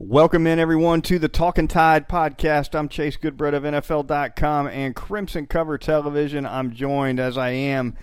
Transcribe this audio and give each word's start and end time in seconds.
Welcome 0.00 0.46
in, 0.46 0.60
everyone, 0.60 1.02
to 1.02 1.18
the 1.18 1.28
Talking 1.28 1.66
Tide 1.66 2.08
podcast. 2.08 2.78
I'm 2.78 2.88
Chase 2.88 3.16
Goodbread 3.16 3.52
of 3.52 3.64
NFL.com 3.64 4.68
and 4.68 4.94
Crimson 4.94 5.48
Cover 5.48 5.76
Television. 5.76 6.46
I'm 6.46 6.72
joined, 6.72 7.18
as 7.18 7.36
I 7.36 7.50
am 7.50 7.96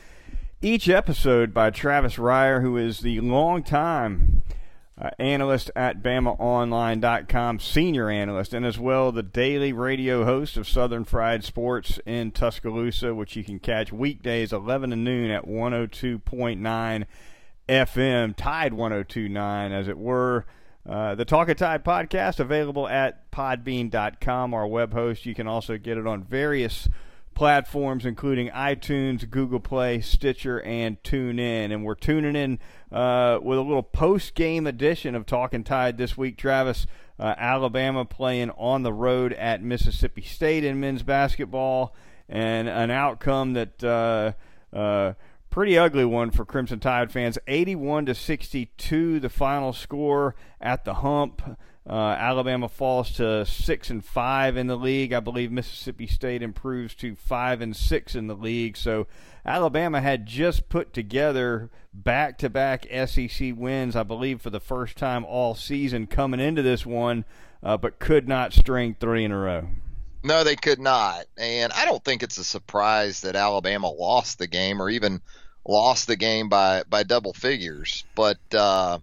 each 0.62 0.90
episode, 0.90 1.54
by 1.54 1.70
Travis 1.70 2.18
Reier, 2.18 2.62
who 2.62 2.76
is 2.76 3.00
the 3.00 3.22
longtime 3.22 4.44
uh, 5.02 5.12
analyst 5.20 5.72
at 5.74 6.04
BamaOnline.com, 6.04 7.60
senior 7.60 8.10
analyst, 8.10 8.54
and 8.54 8.66
as 8.66 8.78
well 8.78 9.14
the 9.14 9.24
daily 9.24 9.72
radio 9.72 10.26
host 10.26 10.58
of 10.58 10.68
Southern 10.68 11.06
Fried 11.06 11.46
Sports 11.46 11.98
in 12.06 12.32
Tuscaloosa, 12.32 13.16
which 13.16 13.38
you 13.38 13.44
can 13.46 13.58
catch 13.58 13.94
weekdays 13.94 14.52
11 14.52 14.90
to 14.90 14.98
noon 14.98 15.32
at 15.32 15.48
102.9 15.48 17.06
FM, 17.70 18.36
Tide 18.36 18.74
102.9, 18.74 19.72
as 19.72 19.88
it 19.88 19.98
were. 19.98 20.46
Uh, 20.88 21.16
the 21.16 21.26
Talking 21.26 21.56
Tide 21.56 21.84
podcast 21.84 22.40
available 22.40 22.88
at 22.88 23.32
podbean.com, 23.32 24.54
our 24.54 24.68
web 24.68 24.94
host. 24.94 25.26
You 25.26 25.34
can 25.34 25.48
also 25.48 25.78
get 25.80 25.98
it 25.98 26.06
on 26.06 26.24
various 26.24 26.88
platforms, 27.34 28.06
including 28.06 28.50
iTunes, 28.50 29.28
Google 29.28 29.60
Play, 29.60 30.00
Stitcher, 30.02 30.62
and 30.62 31.02
TuneIn. 31.02 31.72
And 31.74 31.84
we're 31.84 31.96
tuning 31.96 32.36
in 32.36 32.60
uh, 32.92 33.40
with 33.42 33.58
a 33.58 33.62
little 33.62 33.84
post 33.84 34.36
game 34.36 34.68
edition 34.68 35.16
of 35.16 35.26
Talking 35.26 35.64
Tide 35.64 35.98
this 35.98 36.16
week, 36.16 36.38
Travis. 36.38 36.86
Uh, 37.20 37.34
Alabama 37.38 38.06
playing 38.06 38.52
on 38.52 38.84
the 38.84 38.94
road 38.94 39.34
at 39.34 39.64
Mississippi 39.64 40.22
State 40.22 40.64
in 40.64 40.80
men's 40.80 41.02
basketball, 41.02 41.96
and 42.30 42.68
an 42.68 42.92
outcome 42.92 43.54
that 43.54 43.84
uh, 43.84 44.34
uh 44.76 45.14
pretty 45.56 45.78
ugly 45.78 46.04
one 46.04 46.32
for 46.32 46.44
Crimson 46.44 46.82
Tide 46.82 47.14
fans. 47.14 47.38
81 47.48 48.08
to 48.08 48.14
62, 48.14 49.22
the 49.22 49.30
final 49.30 49.72
score 49.72 50.36
at 50.60 50.84
the 50.84 50.96
hump. 50.96 51.58
Uh, 51.90 51.94
Alabama 51.94 52.68
falls 52.68 53.14
to 53.14 53.46
six 53.46 53.90
and 53.90 54.04
five 54.04 54.58
in 54.58 54.68
the 54.68 54.76
league. 54.76 55.14
I 55.14 55.22
believe 55.22 55.54
Mississippi 55.54 56.08
State 56.08 56.42
improves 56.42 56.94
to 56.96 57.16
five 57.16 57.62
and 57.62 57.74
six 57.74 58.16
in 58.16 58.28
the 58.28 58.36
league. 58.36 58.76
So 58.76 59.08
Alabama 59.46 60.02
had 60.02 60.26
just 60.26 60.68
put 60.68 60.92
together 60.92 61.70
back-to-back 61.94 62.86
SEC 63.08 63.54
wins, 63.56 63.96
I 63.96 64.04
believe, 64.04 64.42
for 64.42 64.50
the 64.50 64.60
first 64.60 64.98
time 64.98 65.24
all 65.24 65.56
season 65.56 66.06
coming 66.06 66.42
into 66.42 66.64
this 66.64 66.86
one, 66.86 67.24
uh, 67.64 67.78
but 67.78 68.00
could 68.00 68.28
not 68.28 68.52
string 68.52 68.98
three 69.00 69.24
in 69.24 69.32
a 69.32 69.38
row. 69.38 69.70
No, 70.22 70.44
they 70.44 70.58
could 70.58 70.80
not. 70.80 71.28
And 71.38 71.72
I 71.72 71.86
don't 71.86 72.04
think 72.04 72.24
it's 72.24 72.40
a 72.40 72.44
surprise 72.44 73.22
that 73.22 73.38
Alabama 73.38 73.90
lost 73.90 74.38
the 74.38 74.48
game 74.48 74.82
or 74.82 74.90
even 74.90 75.22
lost 75.66 76.08
the 76.08 76.16
game 76.16 76.50
by 76.50 76.84
by 76.90 77.04
double 77.04 77.34
figures. 77.34 78.04
But 78.16 78.40
uh, 78.54 79.00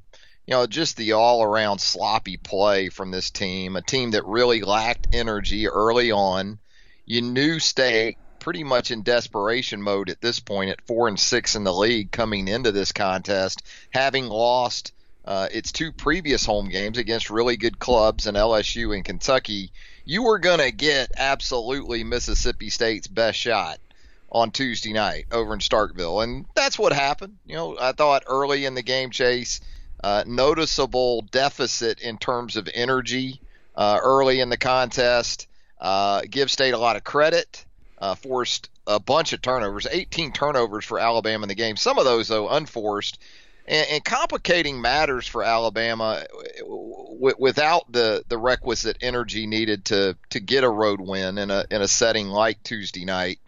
you 0.46 0.54
know, 0.54 0.66
just 0.66 0.96
the 0.96 1.12
all 1.12 1.42
around 1.42 1.80
sloppy 1.80 2.36
play 2.36 2.88
from 2.88 3.10
this 3.10 3.30
team, 3.30 3.76
a 3.76 3.82
team 3.82 4.12
that 4.12 4.24
really 4.24 4.62
lacked 4.62 5.08
energy 5.12 5.68
early 5.68 6.10
on. 6.10 6.58
You 7.04 7.22
knew 7.22 7.58
State 7.58 8.16
pretty 8.38 8.64
much 8.64 8.90
in 8.90 9.02
desperation 9.02 9.82
mode 9.82 10.10
at 10.10 10.20
this 10.20 10.40
point 10.40 10.70
at 10.70 10.86
four 10.86 11.06
and 11.06 11.18
six 11.18 11.54
in 11.54 11.62
the 11.62 11.72
league 11.72 12.10
coming 12.10 12.48
into 12.48 12.72
this 12.72 12.92
contest, 12.92 13.62
having 13.90 14.26
lost 14.26 14.92
uh, 15.24 15.48
its 15.52 15.70
two 15.70 15.92
previous 15.92 16.44
home 16.44 16.68
games 16.68 16.98
against 16.98 17.30
really 17.30 17.56
good 17.56 17.78
clubs 17.78 18.26
in 18.26 18.34
LSU 18.34 18.94
and 18.94 19.04
Kentucky. 19.04 19.70
You 20.04 20.24
were 20.24 20.40
going 20.40 20.58
to 20.58 20.72
get 20.72 21.12
absolutely 21.16 22.02
Mississippi 22.02 22.70
State's 22.70 23.06
best 23.06 23.38
shot 23.38 23.78
on 24.32 24.50
Tuesday 24.50 24.92
night 24.92 25.26
over 25.30 25.52
in 25.52 25.60
Starkville, 25.60 26.24
and 26.24 26.46
that's 26.54 26.78
what 26.78 26.92
happened. 26.92 27.36
You 27.46 27.54
know, 27.54 27.76
I 27.78 27.92
thought 27.92 28.24
early 28.26 28.64
in 28.64 28.74
the 28.74 28.82
game, 28.82 29.10
Chase, 29.10 29.60
uh, 30.02 30.24
noticeable 30.26 31.22
deficit 31.30 32.00
in 32.00 32.16
terms 32.18 32.56
of 32.56 32.68
energy 32.72 33.40
uh, 33.76 34.00
early 34.02 34.40
in 34.40 34.48
the 34.48 34.56
contest. 34.56 35.46
Uh, 35.78 36.22
give 36.28 36.50
State 36.50 36.74
a 36.74 36.78
lot 36.78 36.96
of 36.96 37.04
credit. 37.04 37.64
Uh, 37.98 38.16
forced 38.16 38.68
a 38.84 38.98
bunch 38.98 39.32
of 39.32 39.40
turnovers, 39.40 39.86
18 39.88 40.32
turnovers 40.32 40.84
for 40.84 40.98
Alabama 40.98 41.44
in 41.44 41.48
the 41.48 41.54
game. 41.54 41.76
Some 41.76 41.98
of 41.98 42.04
those 42.04 42.26
though 42.26 42.48
unforced. 42.48 43.18
And, 43.64 43.86
and 43.90 44.04
complicating 44.04 44.80
matters 44.80 45.28
for 45.28 45.44
Alabama 45.44 46.24
w- 46.58 47.36
without 47.38 47.92
the, 47.92 48.24
the 48.28 48.38
requisite 48.38 48.96
energy 49.02 49.46
needed 49.46 49.84
to, 49.84 50.16
to 50.30 50.40
get 50.40 50.64
a 50.64 50.68
road 50.68 51.00
win 51.00 51.38
in 51.38 51.52
a 51.52 51.64
in 51.70 51.80
a 51.80 51.86
setting 51.86 52.26
like 52.26 52.60
Tuesday 52.64 53.04
night 53.04 53.38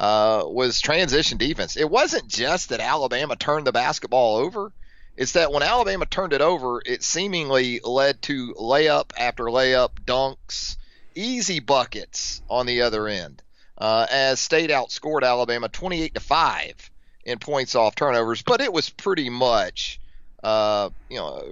uh, 0.00 0.44
was 0.46 0.80
transition 0.80 1.38
defense. 1.38 1.76
It 1.76 1.90
wasn't 1.90 2.28
just 2.28 2.68
that 2.68 2.80
Alabama 2.80 3.36
turned 3.36 3.66
the 3.66 3.72
basketball 3.72 4.36
over. 4.36 4.72
It's 5.16 5.32
that 5.32 5.52
when 5.52 5.64
Alabama 5.64 6.06
turned 6.06 6.32
it 6.32 6.40
over, 6.40 6.80
it 6.84 7.02
seemingly 7.02 7.80
led 7.82 8.22
to 8.22 8.54
layup 8.54 9.10
after 9.18 9.44
layup, 9.44 9.90
dunks, 10.06 10.76
easy 11.16 11.58
buckets 11.58 12.40
on 12.48 12.66
the 12.66 12.82
other 12.82 13.08
end. 13.08 13.42
Uh, 13.76 14.06
as 14.10 14.40
State 14.40 14.70
outscored 14.70 15.22
Alabama 15.22 15.68
28 15.68 16.14
to 16.14 16.20
five 16.20 16.90
in 17.24 17.38
points 17.38 17.74
off 17.74 17.94
turnovers, 17.94 18.42
but 18.42 18.60
it 18.60 18.72
was 18.72 18.90
pretty 18.90 19.28
much, 19.28 20.00
uh, 20.42 20.90
you 21.08 21.18
know, 21.18 21.44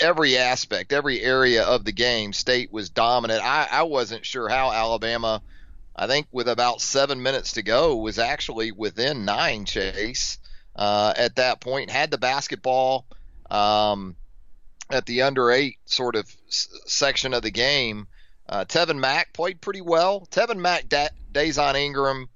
every 0.00 0.36
aspect, 0.36 0.92
every 0.92 1.20
area 1.20 1.64
of 1.64 1.84
the 1.84 1.92
game, 1.92 2.32
State 2.32 2.72
was 2.72 2.90
dominant. 2.90 3.44
I, 3.44 3.68
I 3.70 3.82
wasn't 3.84 4.26
sure 4.26 4.48
how 4.48 4.72
Alabama 4.72 5.40
I 5.94 6.06
think 6.06 6.26
with 6.32 6.48
about 6.48 6.80
seven 6.80 7.22
minutes 7.22 7.52
to 7.52 7.62
go, 7.62 7.96
was 7.96 8.18
actually 8.18 8.72
within 8.72 9.24
nine 9.24 9.64
chase 9.64 10.38
uh, 10.74 11.12
at 11.16 11.36
that 11.36 11.60
point. 11.60 11.90
Had 11.90 12.10
the 12.10 12.18
basketball 12.18 13.06
um, 13.50 14.16
at 14.90 15.06
the 15.06 15.22
under 15.22 15.50
eight 15.50 15.76
sort 15.84 16.16
of 16.16 16.24
s- 16.48 16.68
section 16.86 17.34
of 17.34 17.42
the 17.42 17.50
game. 17.50 18.06
Uh, 18.48 18.64
Tevin 18.64 18.98
Mack 18.98 19.32
played 19.32 19.60
pretty 19.60 19.80
well. 19.82 20.26
Tevin 20.30 20.58
Mack, 20.58 20.88
da- 20.88 21.08
Dazon 21.30 21.74
Ingram, 21.76 22.28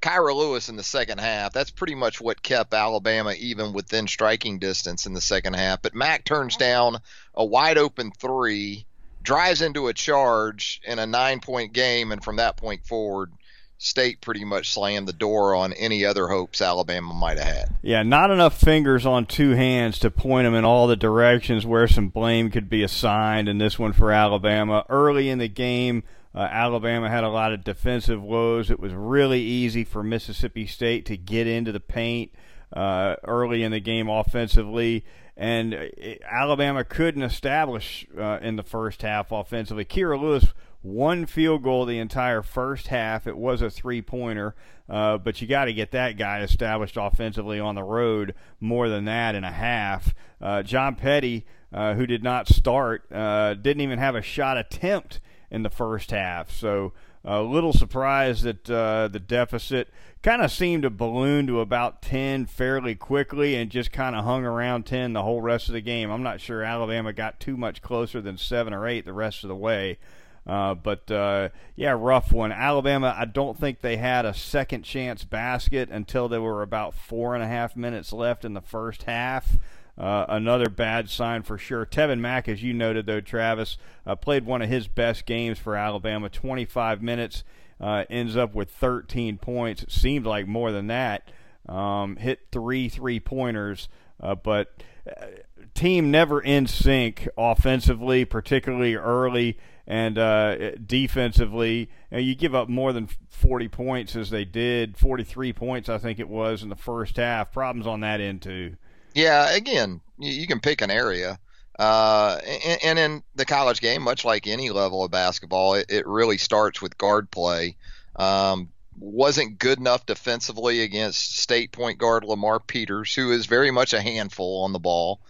Kira 0.00 0.34
Lewis 0.34 0.68
in 0.68 0.76
the 0.76 0.82
second 0.82 1.18
half. 1.20 1.52
That's 1.52 1.70
pretty 1.70 1.94
much 1.94 2.20
what 2.20 2.42
kept 2.42 2.74
Alabama 2.74 3.34
even 3.38 3.72
within 3.72 4.08
striking 4.08 4.58
distance 4.58 5.06
in 5.06 5.12
the 5.12 5.20
second 5.20 5.54
half. 5.54 5.80
But 5.80 5.94
Mack 5.94 6.24
turns 6.24 6.56
down 6.56 6.96
a 7.34 7.44
wide 7.44 7.78
open 7.78 8.10
three 8.10 8.84
drives 9.22 9.62
into 9.62 9.88
a 9.88 9.94
charge 9.94 10.80
in 10.84 10.98
a 10.98 11.06
nine 11.06 11.40
point 11.40 11.72
game, 11.72 12.12
and 12.12 12.22
from 12.22 12.36
that 12.36 12.56
point 12.56 12.84
forward, 12.84 13.32
State 13.78 14.20
pretty 14.20 14.44
much 14.44 14.70
slammed 14.70 15.08
the 15.08 15.12
door 15.12 15.56
on 15.56 15.72
any 15.72 16.04
other 16.04 16.28
hopes 16.28 16.62
Alabama 16.62 17.12
might 17.12 17.38
have 17.38 17.46
had. 17.46 17.74
Yeah, 17.82 18.04
not 18.04 18.30
enough 18.30 18.56
fingers 18.56 19.04
on 19.04 19.26
two 19.26 19.50
hands 19.50 19.98
to 20.00 20.10
point 20.10 20.44
them 20.44 20.54
in 20.54 20.64
all 20.64 20.86
the 20.86 20.94
directions 20.94 21.66
where 21.66 21.88
some 21.88 22.08
blame 22.08 22.50
could 22.50 22.70
be 22.70 22.84
assigned, 22.84 23.48
and 23.48 23.60
this 23.60 23.80
one 23.80 23.92
for 23.92 24.12
Alabama. 24.12 24.84
Early 24.88 25.28
in 25.28 25.38
the 25.38 25.48
game, 25.48 26.04
uh, 26.32 26.46
Alabama 26.50 27.10
had 27.10 27.24
a 27.24 27.28
lot 27.28 27.52
of 27.52 27.64
defensive 27.64 28.22
woes. 28.22 28.70
It 28.70 28.78
was 28.78 28.92
really 28.92 29.40
easy 29.40 29.82
for 29.82 30.04
Mississippi 30.04 30.66
State 30.66 31.04
to 31.06 31.16
get 31.16 31.48
into 31.48 31.72
the 31.72 31.80
paint 31.80 32.30
uh, 32.72 33.16
early 33.24 33.64
in 33.64 33.72
the 33.72 33.80
game 33.80 34.08
offensively 34.08 35.04
and 35.36 35.74
uh, 35.74 35.86
Alabama 36.30 36.84
couldn't 36.84 37.22
establish 37.22 38.06
uh, 38.18 38.38
in 38.42 38.56
the 38.56 38.62
first 38.62 39.02
half 39.02 39.32
offensively. 39.32 39.84
Kira 39.84 40.20
Lewis 40.20 40.52
one 40.82 41.26
field 41.26 41.62
goal 41.62 41.86
the 41.86 41.98
entire 41.98 42.42
first 42.42 42.88
half. 42.88 43.26
It 43.26 43.36
was 43.36 43.62
a 43.62 43.70
three 43.70 44.02
pointer, 44.02 44.54
uh, 44.88 45.18
but 45.18 45.40
you 45.40 45.46
got 45.46 45.66
to 45.66 45.72
get 45.72 45.92
that 45.92 46.16
guy 46.18 46.40
established 46.42 46.96
offensively 46.98 47.60
on 47.60 47.76
the 47.76 47.84
road 47.84 48.34
more 48.60 48.88
than 48.88 49.04
that 49.04 49.34
in 49.34 49.44
a 49.44 49.52
half. 49.52 50.12
Uh, 50.40 50.62
John 50.62 50.96
Petty, 50.96 51.46
uh, 51.72 51.94
who 51.94 52.06
did 52.06 52.22
not 52.22 52.48
start, 52.48 53.10
uh, 53.12 53.54
didn't 53.54 53.80
even 53.80 53.98
have 53.98 54.16
a 54.16 54.22
shot 54.22 54.58
attempt 54.58 55.20
in 55.50 55.62
the 55.62 55.70
first 55.70 56.10
half. 56.10 56.50
So 56.50 56.92
a 57.24 57.40
little 57.42 57.72
surprised 57.72 58.42
that 58.44 58.68
uh, 58.68 59.08
the 59.08 59.20
deficit 59.20 59.88
kind 60.22 60.42
of 60.42 60.50
seemed 60.50 60.82
to 60.82 60.90
balloon 60.90 61.46
to 61.46 61.60
about 61.60 62.02
10 62.02 62.46
fairly 62.46 62.94
quickly 62.94 63.54
and 63.54 63.70
just 63.70 63.92
kind 63.92 64.16
of 64.16 64.24
hung 64.24 64.44
around 64.44 64.86
10 64.86 65.12
the 65.12 65.22
whole 65.22 65.40
rest 65.40 65.68
of 65.68 65.74
the 65.74 65.80
game. 65.80 66.10
I'm 66.10 66.22
not 66.22 66.40
sure 66.40 66.62
Alabama 66.62 67.12
got 67.12 67.40
too 67.40 67.56
much 67.56 67.82
closer 67.82 68.20
than 68.20 68.36
7 68.36 68.72
or 68.72 68.86
8 68.86 69.04
the 69.04 69.12
rest 69.12 69.44
of 69.44 69.48
the 69.48 69.56
way. 69.56 69.98
Uh, 70.44 70.74
but 70.74 71.08
uh, 71.10 71.50
yeah, 71.76 71.94
rough 71.96 72.32
one. 72.32 72.50
Alabama, 72.50 73.14
I 73.16 73.26
don't 73.26 73.56
think 73.56 73.80
they 73.80 73.96
had 73.96 74.26
a 74.26 74.34
second 74.34 74.82
chance 74.82 75.24
basket 75.24 75.88
until 75.90 76.28
there 76.28 76.42
were 76.42 76.62
about 76.62 76.94
four 76.94 77.34
and 77.34 77.44
a 77.44 77.48
half 77.48 77.76
minutes 77.76 78.12
left 78.12 78.44
in 78.44 78.54
the 78.54 78.60
first 78.60 79.04
half. 79.04 79.56
Uh, 79.98 80.24
another 80.28 80.68
bad 80.68 81.10
sign 81.10 81.42
for 81.42 81.58
sure. 81.58 81.84
Tevin 81.84 82.18
Mack, 82.18 82.48
as 82.48 82.62
you 82.62 82.72
noted, 82.72 83.06
though, 83.06 83.20
Travis, 83.20 83.76
uh, 84.06 84.16
played 84.16 84.46
one 84.46 84.62
of 84.62 84.68
his 84.68 84.88
best 84.88 85.26
games 85.26 85.58
for 85.58 85.76
Alabama 85.76 86.28
25 86.28 87.02
minutes, 87.02 87.44
uh, 87.80 88.04
ends 88.08 88.36
up 88.36 88.54
with 88.54 88.70
13 88.70 89.38
points. 89.38 89.82
It 89.82 89.92
seemed 89.92 90.24
like 90.24 90.46
more 90.46 90.72
than 90.72 90.86
that. 90.86 91.30
Um, 91.68 92.16
hit 92.16 92.40
three 92.50 92.88
three 92.88 93.20
pointers, 93.20 93.88
uh, 94.20 94.34
but 94.34 94.82
uh, 95.08 95.26
team 95.74 96.10
never 96.10 96.40
in 96.40 96.66
sync 96.66 97.28
offensively, 97.36 98.24
particularly 98.24 98.96
early 98.96 99.58
and 99.86 100.18
uh, 100.18 100.72
defensively. 100.76 101.78
You, 101.80 101.86
know, 102.10 102.18
you, 102.18 102.34
give 102.34 102.54
up 102.54 102.68
more 102.68 102.92
than 102.92 103.08
40 103.30 103.68
points 103.68 104.16
as 104.16 104.30
they 104.30 104.44
did, 104.44 104.96
43 104.96 105.52
points, 105.52 105.88
I 105.88 105.98
think 105.98 106.18
it 106.18 106.28
was, 106.28 106.62
in 106.62 106.68
the 106.68 106.76
first 106.76 107.16
half. 107.16 107.52
Problems 107.52 107.86
on 107.86 108.00
that 108.00 108.20
end, 108.20 108.42
too. 108.42 108.76
Yeah, 109.14 109.54
again, 109.54 110.00
you, 110.18 110.32
you 110.32 110.46
can 110.46 110.60
pick 110.60 110.82
an 110.82 110.90
area. 110.90 111.38
Uh, 111.78 112.38
and, 112.44 112.78
and, 112.84 112.98
in 112.98 113.22
the 113.34 113.44
college 113.44 113.80
game, 113.80 114.02
much 114.02 114.24
like 114.24 114.46
any 114.46 114.70
level 114.70 115.02
of 115.04 115.10
basketball, 115.10 115.74
it, 115.74 115.86
it 115.88 116.06
really 116.06 116.38
starts 116.38 116.82
with 116.82 116.98
guard 116.98 117.30
play. 117.30 117.76
Um, 118.14 118.68
wasn't 118.98 119.58
good 119.58 119.78
enough 119.78 120.06
defensively 120.06 120.82
against 120.82 121.38
state 121.38 121.72
point 121.72 121.98
guard 121.98 122.24
Lamar 122.24 122.60
Peters, 122.60 123.14
who 123.14 123.32
is 123.32 123.46
very 123.46 123.70
much 123.70 123.94
a 123.94 124.00
handful 124.00 124.64
on 124.64 124.72
the 124.72 124.78
ball. 124.78 125.20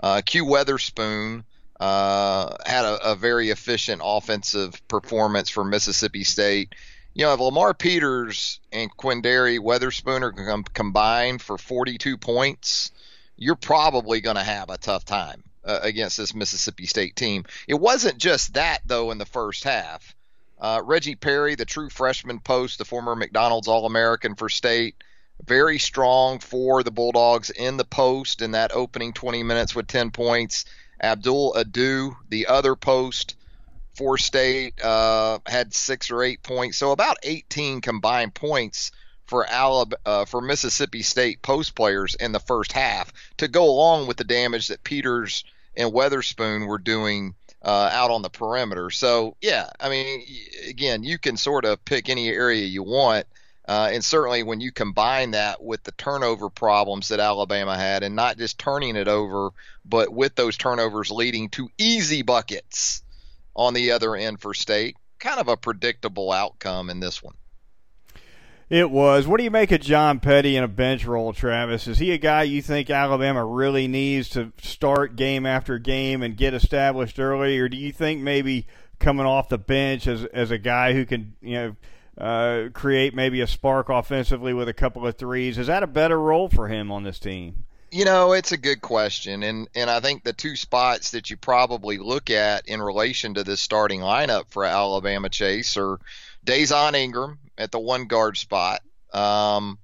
Uh, 0.00 0.20
Q 0.24 0.44
Weatherspoon 0.44 1.44
uh, 1.78 2.56
had 2.66 2.84
a, 2.84 3.12
a, 3.12 3.16
very 3.16 3.50
efficient 3.50 4.02
offensive 4.04 4.86
performance 4.88 5.48
for 5.48 5.64
Mississippi 5.64 6.24
State. 6.24 6.74
You 7.14 7.24
know, 7.24 7.34
if 7.34 7.40
Lamar 7.40 7.74
Peters 7.74 8.60
and 8.72 8.94
Quinndary 8.96 9.58
Weatherspoon 9.58 10.22
are 10.22 10.32
com- 10.32 10.64
combined 10.64 11.42
for 11.42 11.58
42 11.58 12.16
points, 12.16 12.90
you're 13.36 13.56
probably 13.56 14.20
going 14.20 14.36
to 14.36 14.42
have 14.42 14.70
a 14.70 14.78
tough 14.78 15.04
time 15.04 15.42
uh, 15.64 15.80
against 15.82 16.16
this 16.16 16.34
Mississippi 16.34 16.86
State 16.86 17.16
team. 17.16 17.44
It 17.68 17.74
wasn't 17.74 18.18
just 18.18 18.54
that, 18.54 18.80
though, 18.86 19.10
in 19.10 19.18
the 19.18 19.26
first 19.26 19.64
half. 19.64 20.14
Uh, 20.58 20.80
Reggie 20.84 21.16
Perry, 21.16 21.56
the 21.56 21.64
true 21.64 21.90
freshman 21.90 22.38
post, 22.38 22.78
the 22.78 22.84
former 22.84 23.16
McDonald's 23.16 23.68
All 23.68 23.84
American 23.84 24.36
for 24.36 24.48
state, 24.48 24.94
very 25.44 25.78
strong 25.78 26.38
for 26.38 26.84
the 26.84 26.92
Bulldogs 26.92 27.50
in 27.50 27.76
the 27.76 27.84
post 27.84 28.42
in 28.42 28.52
that 28.52 28.72
opening 28.72 29.12
20 29.12 29.42
minutes 29.42 29.74
with 29.74 29.88
10 29.88 30.12
points. 30.12 30.64
Abdul 31.02 31.54
Ado, 31.54 32.16
the 32.28 32.46
other 32.46 32.76
post 32.76 33.34
for 33.96 34.18
state, 34.18 34.80
uh, 34.84 35.40
had 35.46 35.74
six 35.74 36.12
or 36.12 36.22
eight 36.22 36.44
points. 36.44 36.78
So 36.78 36.92
about 36.92 37.16
18 37.24 37.80
combined 37.80 38.34
points 38.34 38.92
for 39.32 39.46
Alabama, 39.48 39.96
uh, 40.04 40.24
for 40.26 40.42
Mississippi 40.42 41.00
State 41.00 41.40
post 41.40 41.74
players 41.74 42.14
in 42.16 42.32
the 42.32 42.38
first 42.38 42.70
half 42.72 43.10
to 43.38 43.48
go 43.48 43.64
along 43.64 44.06
with 44.06 44.18
the 44.18 44.24
damage 44.24 44.68
that 44.68 44.84
Peters 44.84 45.42
and 45.74 45.90
Weatherspoon 45.90 46.66
were 46.66 46.76
doing 46.76 47.34
uh, 47.62 47.88
out 47.90 48.10
on 48.10 48.20
the 48.20 48.28
perimeter. 48.28 48.90
So 48.90 49.38
yeah, 49.40 49.70
I 49.80 49.88
mean, 49.88 50.22
again, 50.68 51.02
you 51.02 51.16
can 51.16 51.38
sort 51.38 51.64
of 51.64 51.82
pick 51.82 52.10
any 52.10 52.28
area 52.28 52.66
you 52.66 52.82
want. 52.82 53.26
Uh, 53.66 53.88
and 53.90 54.04
certainly 54.04 54.42
when 54.42 54.60
you 54.60 54.70
combine 54.70 55.30
that 55.30 55.62
with 55.62 55.82
the 55.82 55.92
turnover 55.92 56.50
problems 56.50 57.08
that 57.08 57.18
Alabama 57.18 57.74
had, 57.74 58.02
and 58.02 58.14
not 58.14 58.36
just 58.36 58.58
turning 58.58 58.96
it 58.96 59.08
over, 59.08 59.48
but 59.82 60.12
with 60.12 60.34
those 60.34 60.58
turnovers 60.58 61.10
leading 61.10 61.48
to 61.48 61.70
easy 61.78 62.20
buckets 62.20 63.02
on 63.56 63.72
the 63.72 63.92
other 63.92 64.14
end 64.14 64.42
for 64.42 64.52
state, 64.52 64.94
kind 65.18 65.40
of 65.40 65.48
a 65.48 65.56
predictable 65.56 66.30
outcome 66.30 66.90
in 66.90 67.00
this 67.00 67.22
one. 67.22 67.34
It 68.68 68.90
was. 68.90 69.26
What 69.26 69.38
do 69.38 69.44
you 69.44 69.50
make 69.50 69.70
of 69.70 69.80
John 69.80 70.18
Petty 70.18 70.56
in 70.56 70.64
a 70.64 70.68
bench 70.68 71.04
role, 71.04 71.32
Travis? 71.32 71.86
Is 71.86 71.98
he 71.98 72.12
a 72.12 72.18
guy 72.18 72.44
you 72.44 72.62
think 72.62 72.88
Alabama 72.88 73.44
really 73.44 73.86
needs 73.86 74.28
to 74.30 74.52
start 74.62 75.16
game 75.16 75.44
after 75.44 75.78
game 75.78 76.22
and 76.22 76.36
get 76.36 76.54
established 76.54 77.18
early, 77.18 77.58
or 77.58 77.68
do 77.68 77.76
you 77.76 77.92
think 77.92 78.22
maybe 78.22 78.66
coming 78.98 79.26
off 79.26 79.48
the 79.48 79.58
bench 79.58 80.06
as 80.06 80.24
as 80.26 80.50
a 80.50 80.58
guy 80.58 80.94
who 80.94 81.04
can 81.04 81.34
you 81.42 81.54
know 81.54 81.76
uh, 82.16 82.68
create 82.72 83.14
maybe 83.14 83.40
a 83.40 83.46
spark 83.46 83.88
offensively 83.88 84.54
with 84.54 84.68
a 84.68 84.74
couple 84.74 85.06
of 85.06 85.16
threes? 85.16 85.58
Is 85.58 85.66
that 85.66 85.82
a 85.82 85.88
better 85.88 86.18
role 86.18 86.48
for 86.48 86.68
him 86.68 86.90
on 86.90 87.02
this 87.02 87.18
team? 87.18 87.64
You 87.90 88.06
know, 88.06 88.32
it's 88.32 88.52
a 88.52 88.56
good 88.56 88.80
question, 88.80 89.42
and 89.42 89.68
and 89.74 89.90
I 89.90 90.00
think 90.00 90.24
the 90.24 90.32
two 90.32 90.56
spots 90.56 91.10
that 91.10 91.28
you 91.28 91.36
probably 91.36 91.98
look 91.98 92.30
at 92.30 92.66
in 92.66 92.80
relation 92.80 93.34
to 93.34 93.44
this 93.44 93.60
starting 93.60 94.00
lineup 94.00 94.44
for 94.48 94.64
Alabama 94.64 95.28
Chase 95.28 95.76
are 95.76 95.98
Dazon 96.44 96.94
Ingram 96.94 97.38
at 97.58 97.70
the 97.70 97.78
one 97.78 98.06
guard 98.06 98.36
spot. 98.36 98.82
Um, 99.12 99.78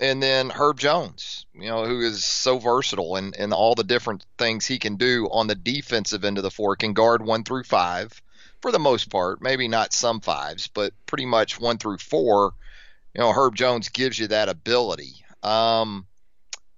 and 0.00 0.22
then 0.22 0.50
Herb 0.50 0.78
Jones, 0.78 1.46
you 1.54 1.68
know, 1.68 1.84
who 1.84 2.00
is 2.00 2.24
so 2.24 2.58
versatile 2.58 3.16
and, 3.16 3.34
and 3.36 3.52
all 3.52 3.74
the 3.74 3.84
different 3.84 4.24
things 4.36 4.64
he 4.64 4.78
can 4.78 4.96
do 4.96 5.28
on 5.30 5.48
the 5.48 5.54
defensive 5.54 6.24
end 6.24 6.38
of 6.38 6.44
the 6.44 6.50
floor, 6.50 6.76
can 6.76 6.92
guard 6.92 7.24
one 7.24 7.42
through 7.42 7.64
five 7.64 8.22
for 8.60 8.70
the 8.72 8.78
most 8.78 9.10
part, 9.10 9.42
maybe 9.42 9.68
not 9.68 9.92
some 9.92 10.20
fives, 10.20 10.68
but 10.68 10.92
pretty 11.06 11.26
much 11.26 11.60
one 11.60 11.78
through 11.78 11.98
four. 11.98 12.52
You 13.14 13.20
know, 13.20 13.32
Herb 13.32 13.56
Jones 13.56 13.88
gives 13.88 14.18
you 14.18 14.28
that 14.28 14.48
ability. 14.48 15.24
Um, 15.42 16.06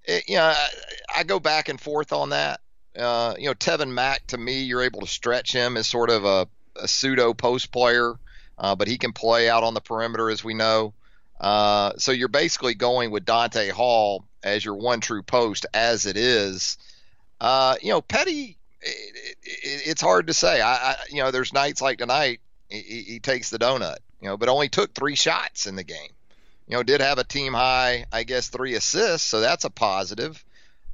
it, 0.05 0.25
you 0.28 0.37
know, 0.37 0.44
I, 0.44 0.69
I, 1.17 1.22
go 1.25 1.40
back 1.40 1.69
and 1.69 1.81
forth 1.81 2.12
on 2.12 2.31
that. 2.31 2.61
Uh, 2.96 3.34
you 3.38 3.46
know, 3.46 3.55
Tevin 3.55 3.93
Mack, 3.93 4.26
to 4.28 4.38
me, 4.38 4.62
you're 4.62 4.82
able 4.82 5.00
to 5.00 5.06
stretch 5.06 5.52
him 5.52 5.76
as 5.76 5.87
sort 5.87 6.11
of 6.11 6.25
a, 6.25 6.46
a 6.76 6.87
pseudo 6.87 7.32
post 7.32 7.72
player 7.72 8.17
uh, 8.60 8.76
but 8.76 8.86
he 8.86 8.98
can 8.98 9.12
play 9.12 9.48
out 9.48 9.64
on 9.64 9.74
the 9.74 9.80
perimeter, 9.80 10.30
as 10.30 10.44
we 10.44 10.52
know. 10.52 10.92
Uh, 11.40 11.92
so 11.96 12.12
you're 12.12 12.28
basically 12.28 12.74
going 12.74 13.10
with 13.10 13.24
Donta 13.24 13.70
Hall 13.70 14.24
as 14.42 14.62
your 14.62 14.74
one 14.74 15.00
true 15.00 15.22
post, 15.22 15.64
as 15.72 16.04
it 16.04 16.18
is. 16.18 16.76
Uh, 17.40 17.76
you 17.80 17.88
know, 17.88 18.02
Petty, 18.02 18.58
it, 18.82 19.36
it, 19.42 19.82
it's 19.86 20.02
hard 20.02 20.26
to 20.26 20.34
say. 20.34 20.60
I, 20.60 20.74
I, 20.74 20.96
you 21.08 21.22
know, 21.22 21.30
there's 21.30 21.54
nights 21.54 21.80
like 21.80 21.98
tonight, 21.98 22.40
he, 22.68 23.02
he 23.02 23.18
takes 23.18 23.48
the 23.48 23.58
donut, 23.58 23.96
you 24.20 24.28
know, 24.28 24.36
but 24.36 24.50
only 24.50 24.68
took 24.68 24.92
three 24.92 25.16
shots 25.16 25.66
in 25.66 25.74
the 25.74 25.82
game. 25.82 26.10
You 26.68 26.76
know, 26.76 26.82
did 26.82 27.00
have 27.00 27.18
a 27.18 27.24
team 27.24 27.54
high, 27.54 28.04
I 28.12 28.24
guess, 28.24 28.48
three 28.48 28.74
assists, 28.74 29.26
so 29.26 29.40
that's 29.40 29.64
a 29.64 29.70
positive. 29.70 30.44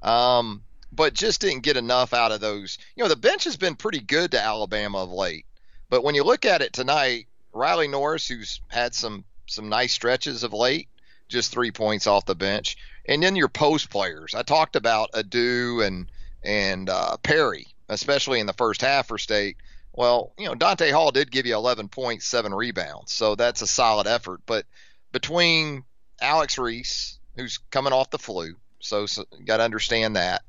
Um, 0.02 0.62
but 0.92 1.14
just 1.14 1.40
didn't 1.40 1.64
get 1.64 1.76
enough 1.76 2.14
out 2.14 2.30
of 2.30 2.40
those. 2.40 2.78
You 2.94 3.02
know, 3.02 3.08
the 3.08 3.16
bench 3.16 3.42
has 3.44 3.56
been 3.56 3.74
pretty 3.74 4.00
good 4.00 4.30
to 4.30 4.42
Alabama 4.42 4.98
of 4.98 5.10
late. 5.10 5.44
But 5.90 6.04
when 6.04 6.14
you 6.14 6.22
look 6.22 6.44
at 6.44 6.62
it 6.62 6.72
tonight, 6.72 7.26
Riley 7.56 7.88
Norris, 7.88 8.28
who's 8.28 8.60
had 8.68 8.94
some 8.94 9.24
some 9.46 9.68
nice 9.68 9.92
stretches 9.92 10.42
of 10.42 10.52
late, 10.52 10.88
just 11.28 11.52
three 11.52 11.70
points 11.70 12.06
off 12.06 12.26
the 12.26 12.34
bench, 12.34 12.76
and 13.06 13.22
then 13.22 13.36
your 13.36 13.48
post 13.48 13.90
players. 13.90 14.34
I 14.34 14.42
talked 14.42 14.76
about 14.76 15.10
Ado 15.14 15.80
and 15.80 16.10
and 16.42 16.88
uh, 16.88 17.16
Perry, 17.18 17.66
especially 17.88 18.40
in 18.40 18.46
the 18.46 18.52
first 18.52 18.80
half 18.80 19.08
for 19.08 19.18
State. 19.18 19.56
Well, 19.92 20.32
you 20.38 20.46
know 20.46 20.54
Donta 20.54 20.90
Hall 20.92 21.10
did 21.10 21.30
give 21.30 21.46
you 21.46 21.54
11 21.54 21.88
points, 21.88 22.26
seven 22.26 22.52
rebounds, 22.52 23.12
so 23.12 23.34
that's 23.34 23.62
a 23.62 23.66
solid 23.66 24.06
effort. 24.06 24.40
But 24.46 24.66
between 25.12 25.84
Alex 26.20 26.58
Reese, 26.58 27.18
who's 27.36 27.58
coming 27.70 27.92
off 27.92 28.10
the 28.10 28.18
flu, 28.18 28.54
so, 28.80 29.06
so 29.06 29.24
got 29.44 29.58
to 29.58 29.64
understand 29.64 30.16
that. 30.16 30.42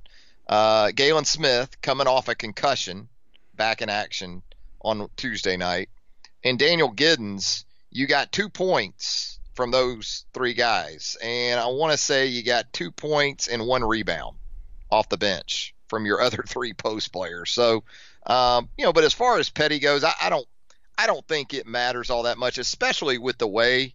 Uh, 0.48 0.92
Galen 0.92 1.25
Smith 1.25 1.81
coming 1.81 2.07
off 2.07 2.27
a 2.27 2.36
concussion, 2.36 3.10
back 3.56 3.81
in 3.81 3.89
action 3.89 4.42
on 4.81 5.10
Tuesday 5.18 5.57
night, 5.57 5.89
and 6.47 6.57
Daniel 6.57 6.94
Giddens, 6.94 7.65
you 7.91 8.07
got 8.07 8.31
two 8.31 8.47
points 8.47 9.39
from 9.53 9.71
those 9.71 10.25
three 10.33 10.53
guys. 10.53 11.17
And 11.21 11.59
I 11.59 11.67
want 11.67 11.91
to 11.91 11.97
say 11.97 12.27
you 12.27 12.44
got 12.44 12.71
two 12.71 12.91
points 12.91 13.47
and 13.47 13.67
one 13.67 13.83
rebound 13.83 14.38
off 14.89 15.09
the 15.09 15.17
bench 15.17 15.75
from 15.89 16.05
your 16.05 16.21
other 16.27 16.44
three 16.47 16.73
post 16.73 17.11
players. 17.11 17.51
So, 17.51 17.83
um, 18.25 18.69
you 18.77 18.86
know, 18.86 18.93
but 18.93 19.03
as 19.03 19.13
far 19.13 19.38
as 19.39 19.50
Petty 19.50 19.79
goes, 19.79 20.03
I, 20.03 20.13
I 20.22 20.29
don't, 20.29 20.48
I 20.98 21.05
don't 21.05 21.27
think 21.27 21.53
it 21.53 21.67
matters 21.67 22.10
all 22.10 22.24
that 22.24 22.38
much, 22.38 22.57
especially 22.57 23.17
with 23.17 23.38
the 23.38 23.48
way 23.48 23.93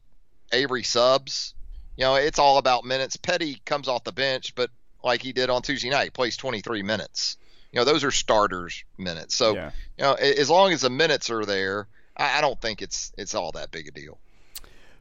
Avery 0.53 0.83
subs. 0.83 1.55
You 1.97 2.05
know, 2.05 2.17
it's 2.17 2.39
all 2.39 2.59
about 2.59 2.85
minutes. 2.85 3.17
Petty 3.17 3.61
comes 3.65 3.89
off 3.89 4.05
the 4.05 4.13
bench, 4.13 4.55
but 4.55 4.71
like 5.03 5.23
he 5.23 5.33
did 5.33 5.49
on 5.49 5.63
Tuesday 5.63 5.91
night, 5.91 6.13
plays 6.13 6.37
23 6.37 6.83
minutes. 6.83 7.39
You 7.73 7.81
know, 7.81 7.85
those 7.85 8.05
are 8.05 8.11
starters 8.11 8.85
minutes. 8.99 9.35
So, 9.35 9.55
yeah. 9.55 9.71
you 9.97 10.05
know, 10.05 10.13
as 10.13 10.51
long 10.51 10.73
as 10.73 10.83
the 10.83 10.91
minutes 10.91 11.31
are 11.31 11.45
there, 11.47 11.89
I, 12.17 12.39
I 12.39 12.41
don't 12.41 12.61
think 12.61 12.83
it's 12.83 13.13
it's 13.17 13.35
all 13.35 13.53
that 13.53 13.71
big 13.71 13.89
a 13.89 13.91
deal. 13.91 14.19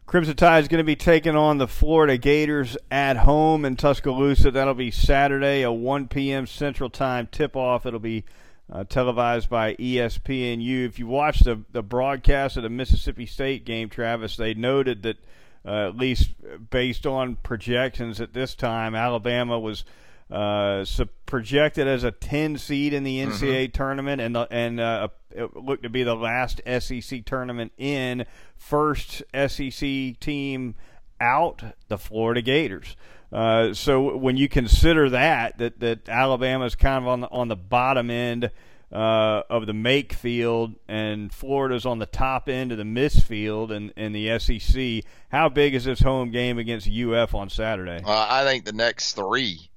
Crimson 0.05 0.35
Tide 0.35 0.63
is 0.63 0.67
going 0.67 0.79
to 0.79 0.83
be 0.83 0.95
taking 0.95 1.35
on 1.37 1.57
the 1.57 1.67
Florida 1.67 2.17
Gators 2.17 2.75
at 2.89 3.17
home 3.17 3.63
in 3.63 3.77
Tuscaloosa. 3.77 4.51
That'll 4.51 4.73
be 4.73 4.91
Saturday, 4.91 5.61
a 5.61 5.71
1 5.71 6.09
p.m. 6.09 6.47
Central 6.47 6.89
Time 6.89 7.29
tip-off. 7.31 7.85
It'll 7.85 7.99
be 7.99 8.25
uh, 8.69 8.83
televised 8.83 9.49
by 9.49 9.75
ESPNU. 9.75 10.85
If 10.85 10.99
you 10.99 11.07
watched 11.07 11.45
the 11.45 11.61
the 11.71 11.83
broadcast 11.83 12.57
of 12.57 12.63
the 12.63 12.69
Mississippi 12.69 13.25
State 13.25 13.65
game, 13.65 13.89
Travis, 13.89 14.35
they 14.37 14.53
noted 14.53 15.03
that 15.03 15.17
uh, 15.65 15.89
at 15.89 15.95
least 15.95 16.31
based 16.69 17.05
on 17.05 17.35
projections 17.37 18.19
at 18.19 18.33
this 18.33 18.55
time, 18.55 18.95
Alabama 18.95 19.59
was 19.59 19.85
uh, 20.31 20.85
so 20.85 21.07
projected 21.25 21.87
as 21.87 22.03
a 22.03 22.11
10 22.11 22.57
seed 22.57 22.93
in 22.93 23.03
the 23.03 23.19
NCAA 23.19 23.65
mm-hmm. 23.65 23.71
tournament, 23.71 24.21
and 24.21 24.35
the, 24.35 24.47
and 24.49 24.79
uh, 24.79 25.09
it 25.29 25.55
looked 25.55 25.83
to 25.83 25.89
be 25.89 26.03
the 26.03 26.15
last 26.15 26.61
SEC 26.79 27.25
tournament 27.25 27.73
in. 27.77 28.25
First 28.55 29.23
SEC 29.33 30.19
team 30.19 30.75
out, 31.19 31.63
the 31.89 31.97
Florida 31.97 32.41
Gators. 32.41 32.95
Uh, 33.31 33.73
so 33.73 34.17
when 34.17 34.35
you 34.35 34.49
consider 34.49 35.09
that 35.09 35.57
that 35.57 35.79
that 35.79 36.09
Alabama's 36.09 36.75
kind 36.75 37.03
of 37.03 37.07
on 37.07 37.21
the 37.21 37.29
on 37.29 37.47
the 37.47 37.55
bottom 37.55 38.09
end 38.09 38.51
uh, 38.91 39.43
of 39.49 39.67
the 39.67 39.73
make 39.73 40.11
field 40.11 40.75
and 40.89 41.33
Florida's 41.33 41.85
on 41.85 41.99
the 41.99 42.05
top 42.05 42.49
end 42.49 42.73
of 42.73 42.77
the 42.77 42.83
miss 42.83 43.21
field 43.21 43.71
in, 43.71 43.91
in 43.95 44.11
the 44.11 44.37
SEC, 44.37 45.09
how 45.29 45.47
big 45.47 45.73
is 45.73 45.85
this 45.85 46.01
home 46.01 46.29
game 46.29 46.57
against 46.57 46.89
UF 46.89 47.33
on 47.33 47.49
Saturday? 47.49 48.01
Uh, 48.03 48.27
I 48.29 48.43
think 48.43 48.65
the 48.65 48.73
next 48.73 49.13
three 49.13 49.70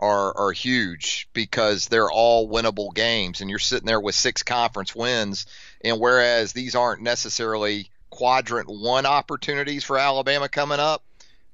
are 0.00 0.36
are 0.36 0.52
huge 0.52 1.28
because 1.32 1.86
they're 1.86 2.10
all 2.10 2.48
winnable 2.48 2.92
games, 2.94 3.40
and 3.40 3.48
you're 3.50 3.58
sitting 3.58 3.86
there 3.86 4.00
with 4.00 4.14
six 4.14 4.42
conference 4.42 4.94
wins. 4.94 5.46
And 5.82 6.00
whereas 6.00 6.52
these 6.52 6.74
aren't 6.74 7.02
necessarily 7.02 7.88
quadrant 8.10 8.68
one 8.68 9.06
opportunities 9.06 9.84
for 9.84 9.98
Alabama 9.98 10.48
coming 10.48 10.80
up, 10.80 11.02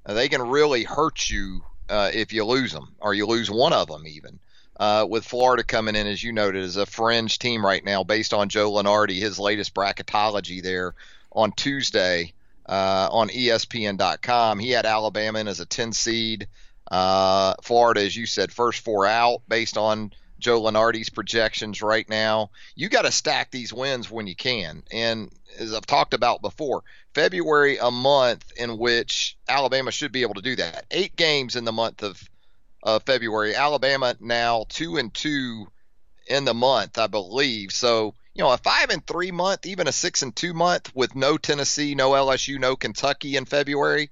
uh, 0.07 0.15
they 0.15 0.29
can 0.29 0.43
really 0.43 0.85
hurt 0.85 1.29
you 1.29 1.63
uh, 1.89 2.11
if 2.13 2.33
you 2.33 2.45
lose 2.45 2.73
them 2.73 2.95
or 3.01 3.15
you 3.15 3.27
lose 3.27 3.51
one 3.51 3.73
of 3.73 3.89
them 3.89 4.07
even. 4.07 4.39
uh, 4.81 5.05
with 5.09 5.27
Florida 5.27 5.63
coming 5.63 5.95
in, 5.95 6.07
as 6.07 6.23
you 6.25 6.33
noted, 6.33 6.65
as 6.65 6.77
a 6.77 6.87
fringe 6.87 7.39
team 7.39 7.65
right 7.65 7.85
now 7.85 8.03
based 8.03 8.33
on 8.33 8.49
Joe 8.49 8.73
Lunardi, 8.73 9.19
his 9.19 9.39
latest 9.39 9.75
bracketology 9.75 10.63
there 10.63 10.95
on 11.33 11.53
Tuesday 11.53 12.33
uh, 12.67 13.09
on 13.13 13.29
ESPN.com. 13.29 14.59
He 14.59 14.71
had 14.71 14.87
Alabama 14.87 15.39
in 15.39 15.49
as 15.49 15.61
a 15.61 15.67
10 15.67 15.93
seed. 15.93 16.49
Uh, 16.91 17.55
Florida, 17.63 18.03
as 18.03 18.17
you 18.17 18.27
said, 18.27 18.53
first 18.53 18.83
four 18.85 19.07
out 19.07 19.43
based 19.49 19.77
on 19.77 20.13
Joe 20.41 20.63
Lunardi's 20.63 21.11
projections 21.11 21.83
right 21.83 22.09
now. 22.09 22.51
You 22.75 22.89
got 22.89 23.03
to 23.03 23.13
stack 23.13 23.51
these 23.51 23.73
wins 23.73 24.11
when 24.11 24.27
you 24.27 24.35
can. 24.35 24.83
And 24.91 25.31
as 25.59 25.73
I've 25.73 25.87
talked 25.87 26.15
about 26.15 26.43
before, 26.43 26.83
February, 27.15 27.79
a 27.79 27.91
month 27.91 28.51
in 28.57 28.79
which 28.79 29.37
Alabama 29.49 29.91
should 29.93 30.13
be 30.13 30.23
able 30.23 30.35
to 30.35 30.43
do 30.43 30.57
that. 30.57 30.87
Eight 30.91 31.15
games 31.15 31.57
in 31.57 31.65
the 31.65 31.73
month 31.73 32.03
of, 32.03 32.21
of 32.83 33.05
February. 33.05 33.55
Alabama 33.55 34.17
now 34.19 34.65
two 34.69 34.97
and 34.97 35.13
two 35.13 35.67
in 36.27 36.45
the 36.45 36.55
month, 36.55 36.99
I 36.99 37.07
believe. 37.07 37.73
So, 37.73 38.15
you 38.35 38.43
know, 38.43 38.51
a 38.51 38.59
five 38.59 38.91
and 38.91 39.07
three 39.07 39.33
month, 39.33 39.67
even 39.67 39.89
a 39.89 39.93
six 39.93 40.23
and 40.23 40.35
two 40.35 40.55
month 40.55 40.95
with 40.95 41.15
no 41.15 41.37
Tennessee, 41.37 41.95
no 41.95 42.11
LSU, 42.13 42.59
no 42.59 42.77
Kentucky 42.77 43.37
in 43.37 43.45
February, 43.45 44.11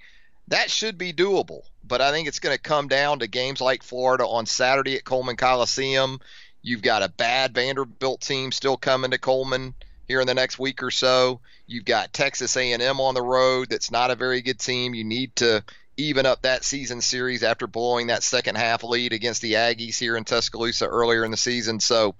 that 0.48 0.70
should 0.70 0.98
be 0.98 1.12
doable. 1.12 1.62
But 1.84 2.00
I 2.00 2.10
think 2.10 2.28
it's 2.28 2.40
going 2.40 2.56
to 2.56 2.62
come 2.62 2.88
down 2.88 3.20
to 3.20 3.26
games 3.26 3.60
like 3.60 3.82
Florida 3.82 4.26
on 4.26 4.46
Saturday 4.46 4.96
at 4.96 5.04
Coleman 5.04 5.36
Coliseum. 5.36 6.20
You've 6.62 6.82
got 6.82 7.02
a 7.02 7.08
bad 7.08 7.54
Vanderbilt 7.54 8.20
team 8.20 8.52
still 8.52 8.76
coming 8.76 9.12
to 9.12 9.18
Coleman 9.18 9.74
here 10.06 10.20
in 10.20 10.26
the 10.26 10.34
next 10.34 10.58
week 10.58 10.82
or 10.82 10.90
so. 10.90 11.40
You've 11.66 11.84
got 11.84 12.12
Texas 12.12 12.56
A&M 12.56 13.00
on 13.00 13.14
the 13.14 13.22
road. 13.22 13.68
That's 13.70 13.90
not 13.90 14.10
a 14.10 14.16
very 14.16 14.42
good 14.42 14.58
team. 14.58 14.94
You 14.94 15.04
need 15.04 15.36
to 15.36 15.62
even 15.96 16.26
up 16.26 16.42
that 16.42 16.64
season 16.64 17.00
series 17.00 17.42
after 17.42 17.66
blowing 17.66 18.06
that 18.06 18.22
second 18.22 18.56
half 18.56 18.84
lead 18.84 19.12
against 19.12 19.42
the 19.42 19.54
Aggies 19.54 19.98
here 19.98 20.16
in 20.16 20.24
Tuscaloosa 20.24 20.86
earlier 20.86 21.24
in 21.24 21.30
the 21.30 21.36
season. 21.36 21.80
So, 21.80 22.14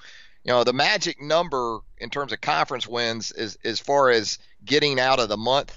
you 0.45 0.53
know, 0.53 0.65
the 0.65 0.73
magic 0.73 1.21
number 1.21 1.79
in 1.97 2.11
terms 2.11 2.33
of 2.33 2.41
conference 2.41 2.87
wins 2.87 3.33
is 3.33 3.57
as 3.65 3.79
far 3.81 4.11
as 4.11 4.39
getting 4.65 4.99
out 4.99 5.21
of 5.21 5.29
the 5.29 5.37
month 5.37 5.77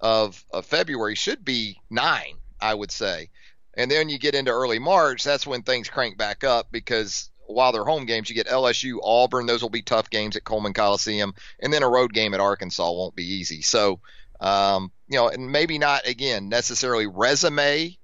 of, 0.00 0.42
of 0.52 0.66
February 0.66 1.14
should 1.14 1.44
be 1.44 1.80
nine, 1.90 2.34
I 2.60 2.74
would 2.74 2.90
say. 2.90 3.30
And 3.74 3.90
then 3.90 4.08
you 4.08 4.18
get 4.18 4.34
into 4.34 4.50
early 4.50 4.78
March, 4.78 5.22
that's 5.22 5.46
when 5.46 5.62
things 5.62 5.88
crank 5.88 6.18
back 6.18 6.44
up 6.44 6.68
because 6.70 7.30
while 7.46 7.72
they're 7.72 7.84
home 7.84 8.06
games, 8.06 8.28
you 8.28 8.34
get 8.34 8.46
LSU, 8.46 8.98
Auburn. 9.02 9.46
Those 9.46 9.62
will 9.62 9.70
be 9.70 9.82
tough 9.82 10.10
games 10.10 10.36
at 10.36 10.44
Coleman 10.44 10.72
Coliseum, 10.72 11.34
and 11.60 11.72
then 11.72 11.82
a 11.82 11.88
road 11.88 12.12
game 12.12 12.34
at 12.34 12.40
Arkansas 12.40 12.90
won't 12.90 13.16
be 13.16 13.24
easy. 13.24 13.62
So, 13.62 14.00
um, 14.40 14.90
you 15.08 15.18
know, 15.18 15.28
and 15.28 15.50
maybe 15.50 15.78
not 15.78 16.06
again 16.06 16.48
necessarily 16.48 17.06
resume 17.06 17.96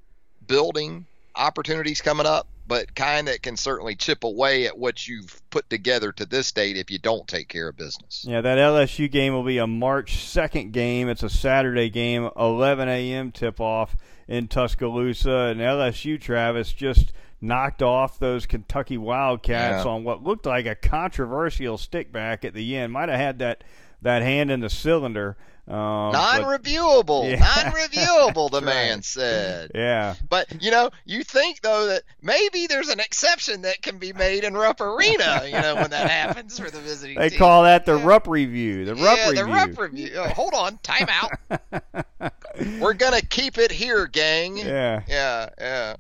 building 0.47 1.07
opportunities 1.35 2.01
coming 2.01 2.27
up, 2.27 2.49
but 2.67 2.95
kind 2.95 3.29
that 3.29 3.43
can 3.43 3.57
certainly 3.57 3.95
chip 3.95 4.25
away 4.25 4.67
at 4.67 4.77
what 4.77 5.07
you've 5.07 5.41
put 5.51 5.69
together 5.71 6.13
to 6.13 6.27
this 6.27 6.53
date 6.53 6.77
if 6.77 6.91
you 6.91 6.99
don't 6.99 7.29
take 7.29 7.49
care 7.49 7.69
of 7.69 7.77
business. 7.77 8.25
Yeah, 8.29 8.41
that 8.41 8.59
LSU 8.59 9.11
game 9.11 9.33
will 9.33 9.45
be 9.45 9.59
a 9.59 9.67
March 9.67 10.17
2nd 10.17 10.73
game. 10.73 11.09
It's 11.09 11.23
a 11.23 11.31
Saturday 11.31 11.91
game, 11.91 12.29
11 12.37 12.89
a.m. 12.89 13.33
tip 13.33 13.61
off 13.61 13.97
in 14.27 14.49
Tuscaloosa. 14.49 15.31
And 15.31 15.61
LSU, 15.61 16.21
Travis, 16.21 16.73
just 16.73 17.13
knocked 17.41 17.83
off 17.83 18.19
those 18.19 18.47
Kentucky 18.47 18.99
Wildcats 18.99 19.85
yeah. 19.85 19.91
on 19.91 20.05
what 20.05 20.23
looked 20.23 20.47
like 20.47 20.67
a 20.67 20.75
controversial 20.75 21.79
stick 21.79 22.13
back 22.13 22.45
at 22.45 22.55
the 22.55 22.77
end. 22.77 22.93
Might 22.93 23.09
have 23.09 23.21
had 23.21 23.39
that 23.39 23.63
that 24.03 24.23
hand 24.23 24.51
in 24.51 24.61
the 24.61 24.71
cylinder. 24.71 25.37
Um, 25.69 26.13
non-reviewable, 26.13 27.29
yeah. 27.29 27.39
non-reviewable. 27.39 28.51
The 28.53 28.61
man 28.61 29.03
said. 29.03 29.73
Yeah. 29.75 30.15
But 30.29 30.63
you 30.63 30.71
know, 30.71 30.91
you 31.05 31.25
think 31.25 31.61
though 31.61 31.87
that 31.89 32.03
maybe 32.23 32.69
there's 32.69 32.89
an 32.89 33.01
exception 33.01 33.63
that 33.63 33.83
can 33.83 33.99
be 33.99 34.13
made 34.13 34.45
in 34.45 34.55
Rupp 34.55 34.81
Arena. 34.81 35.43
You 35.45 35.61
know, 35.61 35.75
when 35.75 35.91
that 35.91 36.09
happens 36.09 36.59
for 36.59 36.71
the 36.71 36.79
visiting. 36.79 37.17
Team, 37.17 37.23
they 37.23 37.31
team. 37.31 37.39
call 37.39 37.65
that 37.65 37.85
the 37.85 37.97
yeah. 37.97 38.07
Rupp 38.07 38.29
review. 38.29 38.85
The 38.85 38.95
Rupp 38.95 39.19
yeah, 39.19 39.29
review. 39.31 39.45
the 39.45 39.51
Rupp 39.51 39.79
review. 39.79 40.11
Oh, 40.17 40.29
hold 40.29 40.55
on, 40.55 40.79
time 40.85 41.09
out. 41.11 42.33
We're 42.81 42.95
gonna 42.95 43.23
keep 43.23 43.59
it 43.59 43.73
here, 43.73 44.07
gang. 44.07 44.57
Yeah. 44.59 45.03
Yeah. 45.09 45.49
Yeah. 45.59 45.97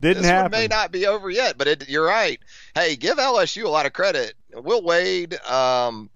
Didn't 0.00 0.24
this 0.24 0.30
happen. 0.30 0.52
One 0.52 0.60
may 0.60 0.66
not 0.66 0.92
be 0.92 1.06
over 1.06 1.30
yet, 1.30 1.56
but 1.56 1.68
it, 1.68 1.88
you're 1.88 2.06
right. 2.06 2.38
Hey, 2.74 2.96
give 2.96 3.16
LSU 3.16 3.64
a 3.64 3.68
lot 3.68 3.86
of 3.86 3.94
credit. 3.94 4.34
Will 4.52 4.82
Wade, 4.82 5.38
um, 5.46 6.10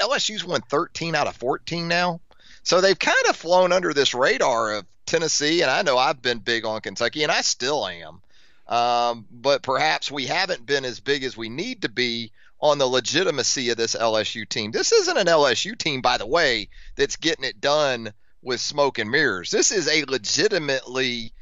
LSU's 0.00 0.44
won 0.44 0.60
13 0.62 1.14
out 1.14 1.26
of 1.26 1.36
14 1.36 1.88
now, 1.88 2.20
so 2.68 2.82
they've 2.82 2.98
kind 2.98 3.16
of 3.30 3.34
flown 3.34 3.72
under 3.72 3.94
this 3.94 4.12
radar 4.12 4.74
of 4.74 4.86
Tennessee. 5.06 5.62
And 5.62 5.70
I 5.70 5.80
know 5.80 5.96
I've 5.96 6.20
been 6.20 6.38
big 6.38 6.66
on 6.66 6.82
Kentucky, 6.82 7.22
and 7.22 7.32
I 7.32 7.40
still 7.40 7.88
am. 7.88 8.20
Um, 8.66 9.24
but 9.30 9.62
perhaps 9.62 10.10
we 10.10 10.26
haven't 10.26 10.66
been 10.66 10.84
as 10.84 11.00
big 11.00 11.24
as 11.24 11.34
we 11.34 11.48
need 11.48 11.80
to 11.80 11.88
be 11.88 12.30
on 12.60 12.76
the 12.76 12.84
legitimacy 12.84 13.70
of 13.70 13.78
this 13.78 13.94
LSU 13.94 14.46
team. 14.46 14.70
This 14.70 14.92
isn't 14.92 15.16
an 15.16 15.28
LSU 15.28 15.78
team, 15.78 16.02
by 16.02 16.18
the 16.18 16.26
way, 16.26 16.68
that's 16.94 17.16
getting 17.16 17.46
it 17.46 17.58
done 17.58 18.12
with 18.42 18.60
smoke 18.60 18.98
and 18.98 19.10
mirrors. 19.10 19.50
This 19.50 19.72
is 19.72 19.88
a 19.88 20.04
legitimately 20.04 21.32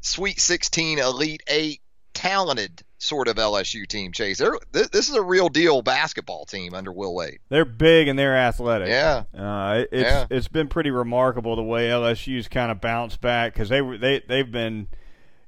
Sweet 0.00 0.40
16, 0.40 0.98
Elite 0.98 1.44
Eight, 1.46 1.80
talented 2.14 2.82
sort 2.98 3.28
of 3.28 3.36
LSU 3.36 3.86
team. 3.86 4.12
Chase, 4.12 4.38
they're, 4.38 4.58
this 4.72 5.08
is 5.08 5.14
a 5.14 5.22
real 5.22 5.48
deal 5.48 5.82
basketball 5.82 6.44
team 6.44 6.74
under 6.74 6.92
Will 6.92 7.14
Wade. 7.14 7.38
They're 7.48 7.64
big 7.64 8.08
and 8.08 8.18
they're 8.18 8.36
athletic. 8.36 8.88
Yeah, 8.88 9.24
uh, 9.36 9.84
it's 9.90 10.02
yeah. 10.02 10.26
it's 10.30 10.48
been 10.48 10.68
pretty 10.68 10.90
remarkable 10.90 11.56
the 11.56 11.62
way 11.62 11.88
LSU's 11.88 12.48
kind 12.48 12.70
of 12.70 12.80
bounced 12.80 13.20
back 13.20 13.54
because 13.54 13.68
they 13.68 13.80
they 13.80 14.22
they've 14.26 14.50
been. 14.50 14.88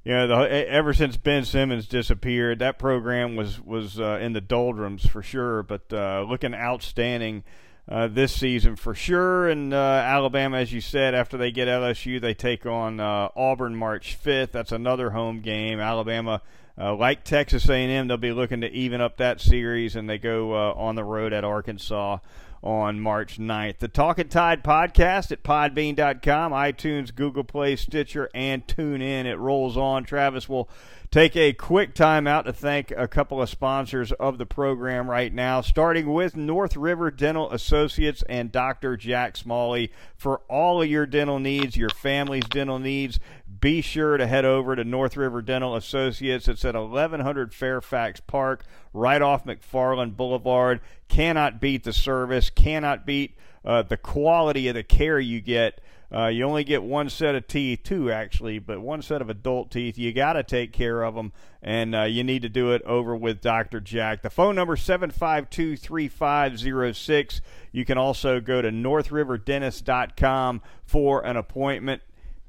You 0.03 0.11
know, 0.11 0.27
the, 0.27 0.69
ever 0.69 0.93
since 0.93 1.17
Ben 1.17 1.45
Simmons 1.45 1.87
disappeared, 1.87 2.59
that 2.59 2.77
program 2.77 3.35
was 3.35 3.59
was 3.59 3.99
uh, 3.99 4.19
in 4.21 4.33
the 4.33 4.41
doldrums 4.41 5.03
for 5.07 5.23
sure. 5.23 5.63
But 5.63 5.91
uh, 5.91 6.23
looking 6.29 6.53
outstanding 6.53 7.43
uh, 7.87 8.07
this 8.07 8.33
season 8.33 8.75
for 8.75 8.95
sure. 8.95 9.47
And 9.47 9.73
uh, 9.73 9.77
Alabama, 9.77 10.57
as 10.57 10.73
you 10.73 10.81
said, 10.81 11.13
after 11.13 11.37
they 11.37 11.51
get 11.51 11.67
LSU, 11.67 12.19
they 12.19 12.33
take 12.33 12.65
on 12.65 12.99
uh, 12.99 13.29
Auburn 13.35 13.75
March 13.75 14.17
5th. 14.23 14.51
That's 14.51 14.71
another 14.71 15.11
home 15.11 15.41
game. 15.41 15.79
Alabama, 15.79 16.41
uh, 16.77 16.95
like 16.95 17.23
Texas 17.23 17.69
A&M, 17.69 18.07
they'll 18.07 18.17
be 18.17 18.31
looking 18.31 18.61
to 18.61 18.71
even 18.71 19.01
up 19.01 19.17
that 19.17 19.39
series, 19.39 19.95
and 19.95 20.09
they 20.09 20.17
go 20.17 20.53
uh, 20.53 20.73
on 20.73 20.95
the 20.95 21.03
road 21.03 21.33
at 21.33 21.43
Arkansas 21.43 22.17
on 22.65 22.99
March 22.99 23.37
9th. 23.37 23.77
The 23.77 23.87
Talking 23.87 24.27
Tide 24.27 24.63
podcast 24.63 25.31
at 25.31 25.43
podbean.com, 25.43 26.51
iTunes, 26.51 27.13
Google 27.13 27.43
Play, 27.43 27.75
Stitcher, 27.75 28.29
and 28.33 28.65
TuneIn. 28.67 29.25
It 29.25 29.37
rolls 29.37 29.77
on. 29.77 30.03
Travis 30.03 30.49
will 30.49 30.67
take 31.11 31.35
a 31.35 31.53
quick 31.53 31.93
time 31.93 32.27
out 32.27 32.45
to 32.45 32.51
thank 32.51 32.91
a 32.91 33.07
couple 33.07 33.41
of 33.41 33.49
sponsors 33.49 34.11
of 34.13 34.37
the 34.37 34.45
program 34.45 35.09
right 35.09 35.33
now, 35.33 35.61
starting 35.61 36.11
with 36.11 36.35
North 36.35 36.75
River 36.75 37.11
Dental 37.11 37.51
Associates 37.51 38.23
and 38.27 38.51
Dr. 38.51 38.97
Jack 38.97 39.37
Smalley. 39.37 39.91
For 40.17 40.39
all 40.49 40.81
of 40.81 40.89
your 40.89 41.05
dental 41.05 41.39
needs, 41.39 41.77
your 41.77 41.89
family's 41.89 42.45
dental 42.45 42.79
needs, 42.79 43.19
be 43.61 43.81
sure 43.81 44.17
to 44.17 44.27
head 44.27 44.43
over 44.43 44.75
to 44.75 44.83
North 44.83 45.15
River 45.15 45.41
Dental 45.41 45.75
Associates. 45.75 46.47
It's 46.47 46.65
at 46.65 46.75
1100 46.75 47.53
Fairfax 47.53 48.19
Park, 48.19 48.65
right 48.95 49.21
off 49.21 49.45
McFarland 49.45 50.15
Boulevard. 50.15 50.81
Cannot 51.07 51.61
beat 51.61 51.83
the 51.83 51.93
service, 51.93 52.49
cannot 52.49 53.05
beat 53.05 53.37
uh, 53.63 53.83
the 53.83 53.97
quality 53.97 54.67
of 54.67 54.75
the 54.75 54.83
care 54.83 55.19
you 55.19 55.41
get 55.41 55.81
uh, 56.13 56.27
you 56.27 56.45
only 56.45 56.63
get 56.63 56.83
one 56.83 57.09
set 57.09 57.35
of 57.35 57.47
teeth, 57.47 57.81
two 57.83 58.11
actually, 58.11 58.59
but 58.59 58.79
one 58.79 59.01
set 59.01 59.21
of 59.21 59.29
adult 59.29 59.71
teeth. 59.71 59.97
You 59.97 60.13
got 60.13 60.33
to 60.33 60.43
take 60.43 60.71
care 60.71 61.03
of 61.03 61.15
them, 61.15 61.33
and 61.61 61.95
uh, 61.95 62.03
you 62.03 62.23
need 62.23 62.43
to 62.43 62.49
do 62.49 62.71
it 62.71 62.81
over 62.83 63.15
with 63.15 63.41
Dr. 63.41 63.81
Jack. 63.81 64.21
The 64.21 64.29
phone 64.29 64.55
number 64.55 64.75
seven 64.75 65.09
five 65.09 65.49
two 65.49 65.75
three 65.75 66.07
five 66.07 66.59
zero 66.59 66.91
six. 66.91 67.41
You 67.71 67.85
can 67.85 67.97
also 67.97 68.39
go 68.39 68.61
to 68.61 68.69
NorthRiverDentist.com 68.69 70.61
for 70.85 71.25
an 71.25 71.37
appointment. 71.37 72.01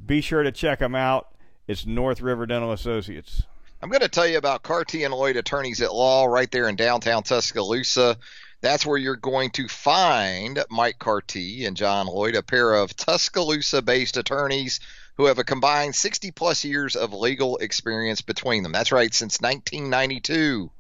Be 0.05 0.21
sure 0.21 0.43
to 0.43 0.53
check 0.53 0.81
them 0.81 0.95
out. 0.95 1.33
It's 1.67 1.87
North 1.87 2.21
River 2.21 2.47
Dental 2.47 2.71
Associates. 2.73 3.43
I'm 3.83 3.91
going 3.91 4.01
to 4.01 4.09
tell 4.09 4.27
you 4.27 4.39
about 4.39 4.63
Carty 4.63 5.05
and 5.05 5.13
Lloyd 5.13 5.37
Attorneys 5.37 5.83
at 5.83 5.95
Law 5.95 6.25
right 6.25 6.51
there 6.51 6.67
in 6.67 6.77
downtown 6.77 7.23
Tuscaloosa. 7.23 8.17
That's 8.63 8.87
where 8.87 8.97
you're 8.97 9.17
going 9.17 9.51
to 9.51 9.69
find 9.69 10.65
Mike 10.71 10.99
Carty 10.99 11.67
and 11.67 11.77
John 11.77 12.07
Lloyd, 12.07 12.37
a 12.37 12.43
pair 12.43 12.73
of 12.73 12.97
Tuscaloosa 12.97 13.83
based 13.83 14.17
attorneys 14.17 14.81
who 15.19 15.27
have 15.27 15.39
a 15.39 15.45
combined 15.45 15.95
60 15.95 16.31
plus 16.31 16.65
years 16.65 16.97
of 16.97 17.13
legal 17.13 17.59
experience 17.59 18.23
between 18.23 18.63
them. 18.63 18.73
That's 18.73 18.93
right, 18.93 19.13
since 19.13 19.43
1992. 19.43 20.71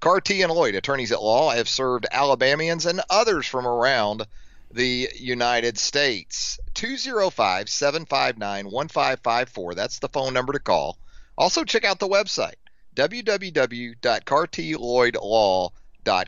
Carty 0.00 0.42
and 0.42 0.52
Lloyd, 0.52 0.74
attorneys 0.74 1.12
at 1.12 1.22
law, 1.22 1.50
have 1.50 1.68
served 1.68 2.06
Alabamians 2.10 2.84
and 2.84 3.00
others 3.08 3.46
from 3.46 3.64
around 3.64 4.26
the 4.72 5.08
United 5.14 5.78
States. 5.78 6.58
205 6.74 7.68
759 7.68 8.70
1554. 8.72 9.74
That's 9.74 10.00
the 10.00 10.08
phone 10.08 10.34
number 10.34 10.52
to 10.52 10.58
call. 10.58 10.98
Also, 11.40 11.64
check 11.64 11.84
out 11.84 11.98
the 11.98 12.08
website 12.08 12.54
www.cartylloydlaw.com 12.94 15.72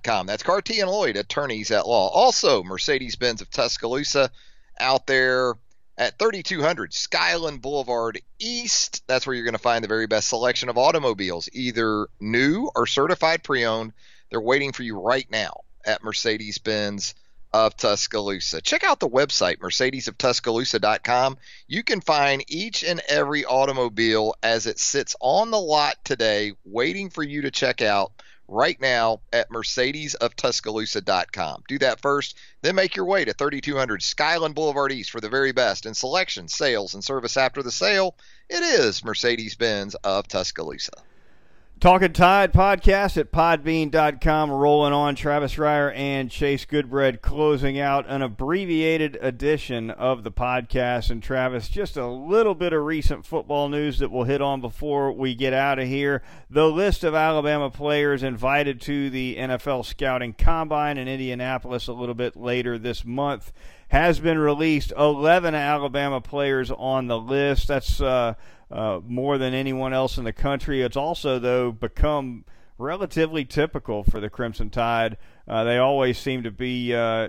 com. 0.03 0.27
That's 0.27 0.43
Carty 0.43 0.81
and 0.81 0.91
Lloyd, 0.91 1.17
attorneys 1.17 1.71
at 1.71 1.87
law. 1.87 2.09
Also, 2.09 2.63
Mercedes 2.63 3.17
Benz 3.17 3.41
of 3.41 3.51
Tuscaloosa 3.51 4.31
out 4.79 5.07
there 5.07 5.55
at 5.99 6.19
3200 6.19 6.93
Skyland 6.93 7.63
Boulevard 7.63 8.21
East. 8.39 9.03
That's 9.07 9.27
where 9.27 9.35
you're 9.35 9.45
going 9.45 9.55
to 9.55 9.59
find 9.59 9.85
the 9.85 9.89
very 9.89 10.07
best 10.07 10.29
selection 10.29 10.69
of 10.69 10.79
automobiles, 10.79 11.49
either 11.53 12.07
new 12.21 12.71
or 12.75 12.87
certified 12.87 13.43
pre 13.43 13.65
owned. 13.65 13.93
They're 14.31 14.41
waiting 14.41 14.73
for 14.73 14.83
you 14.83 14.99
right 14.99 15.31
now 15.31 15.61
at 15.85 16.03
Mercedes 16.03 16.59
Benz 16.59 17.15
of 17.53 17.77
Tuscaloosa. 17.77 18.61
Check 18.61 18.85
out 18.85 19.01
the 19.01 19.09
website, 19.09 19.59
mercedesoftuscaloosa.com. 19.59 21.39
You 21.67 21.83
can 21.83 22.01
find 22.01 22.45
each 22.49 22.85
and 22.85 23.01
every 23.09 23.45
automobile 23.45 24.37
as 24.43 24.67
it 24.67 24.79
sits 24.79 25.17
on 25.21 25.51
the 25.51 25.61
lot 25.61 25.97
today, 26.05 26.53
waiting 26.65 27.11
for 27.11 27.23
you 27.23 27.43
to 27.43 27.51
check 27.51 27.83
out 27.83 28.13
right 28.49 28.81
now 28.81 29.21
at 29.33 29.51
mercedesoftuscaloosa.com. 29.51 31.63
Do 31.69 31.79
that 31.79 32.01
first, 32.01 32.37
then 32.61 32.75
make 32.75 32.97
your 32.97 33.07
way 33.07 33.25
to 33.25 33.33
3200 33.33 34.03
Skyland 34.03 34.55
Boulevard 34.55 34.93
East 34.93 35.11
for 35.11 35.21
the 35.21 35.29
very 35.29 35.53
best 35.53 35.87
in 35.87 35.95
selection, 35.95 36.49
sales, 36.49 36.95
and 36.95 37.05
service 37.05 37.37
after 37.37 37.63
the 37.63 37.71
sale. 37.71 38.17
It 38.49 38.63
is 38.63 39.05
Mercedes 39.05 39.55
Benz 39.55 39.95
of 39.97 40.29
Tuscaloosa. 40.29 40.93
Talking 41.83 42.13
Tide 42.13 42.53
podcast 42.53 43.17
at 43.17 43.33
podbean.com. 43.33 44.53
Rolling 44.53 44.93
on 44.93 45.17
Travis 45.17 45.57
Reier 45.57 45.93
and 45.97 46.31
Chase 46.31 46.65
Goodbread 46.65 47.23
closing 47.23 47.81
out 47.81 48.09
an 48.09 48.23
abbreviated 48.23 49.19
edition 49.21 49.91
of 49.91 50.23
the 50.23 50.31
podcast. 50.31 51.11
And 51.11 51.21
Travis, 51.21 51.69
just 51.69 51.97
a 51.97 52.07
little 52.07 52.55
bit 52.55 52.73
of 52.73 52.85
recent 52.85 53.27
football 53.27 53.69
news 53.69 53.99
that 53.99 54.13
we'll 54.13 54.23
hit 54.23 54.41
on 54.41 54.61
before 54.61 55.11
we 55.11 55.35
get 55.35 55.53
out 55.53 55.81
of 55.81 55.89
here. 55.89 56.23
The 56.49 56.69
list 56.69 57.03
of 57.03 57.17
Alabama 57.17 57.69
players 57.69 58.23
invited 58.23 58.81
to 58.83 59.11
the 59.11 59.35
NFL 59.35 59.85
Scouting 59.85 60.35
Combine 60.35 60.99
in 60.99 61.09
Indianapolis 61.09 61.89
a 61.89 61.93
little 61.93 62.15
bit 62.15 62.37
later 62.37 62.79
this 62.79 63.05
month 63.05 63.51
has 63.89 64.21
been 64.21 64.39
released. 64.39 64.93
11 64.97 65.57
Alabama 65.57 66.21
players 66.21 66.71
on 66.71 67.09
the 67.09 67.19
list. 67.19 67.67
That's. 67.67 68.01
Uh, 68.01 68.35
uh, 68.73 69.01
more 69.07 69.37
than 69.37 69.53
anyone 69.53 69.93
else 69.93 70.17
in 70.17 70.25
the 70.25 70.33
country. 70.33 70.83
It's 70.83 70.97
also, 70.97 71.39
though, 71.39 71.71
become 71.71 72.45
relatively 72.79 73.45
typical 73.45 74.03
for 74.03 74.19
the 74.19 74.31
Crimson 74.31 74.71
Tide. 74.71 75.19
Uh, 75.47 75.65
they 75.65 75.79
always 75.79 76.19
seem 76.19 76.43
to 76.45 76.51
be 76.51 76.95
uh, 76.95 77.29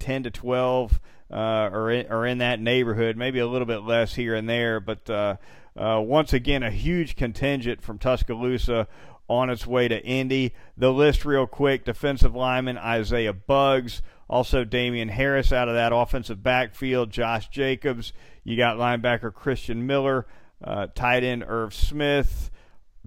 10 0.00 0.24
to 0.24 0.30
12 0.30 1.00
uh, 1.30 1.70
or, 1.72 1.90
in, 1.90 2.06
or 2.10 2.26
in 2.26 2.38
that 2.38 2.60
neighborhood, 2.60 3.16
maybe 3.16 3.38
a 3.38 3.46
little 3.46 3.66
bit 3.66 3.82
less 3.82 4.14
here 4.14 4.34
and 4.34 4.48
there. 4.48 4.80
But 4.80 5.08
uh, 5.08 5.36
uh, 5.76 6.00
once 6.04 6.32
again, 6.32 6.62
a 6.62 6.70
huge 6.70 7.14
contingent 7.14 7.82
from 7.82 7.98
Tuscaloosa 7.98 8.88
on 9.28 9.48
its 9.48 9.66
way 9.66 9.86
to 9.86 10.04
Indy. 10.04 10.54
The 10.76 10.92
list, 10.92 11.24
real 11.24 11.46
quick 11.46 11.84
defensive 11.84 12.34
lineman 12.34 12.78
Isaiah 12.78 13.32
Buggs. 13.32 14.02
Also, 14.28 14.64
Damien 14.64 15.08
Harris 15.08 15.52
out 15.52 15.68
of 15.68 15.74
that 15.74 15.92
offensive 15.92 16.42
backfield, 16.42 17.10
Josh 17.10 17.48
Jacobs. 17.48 18.12
You 18.42 18.56
got 18.56 18.76
linebacker 18.76 19.32
Christian 19.32 19.86
Miller, 19.86 20.26
uh, 20.62 20.88
tight 20.94 21.24
end 21.24 21.44
Irv 21.46 21.74
Smith, 21.74 22.50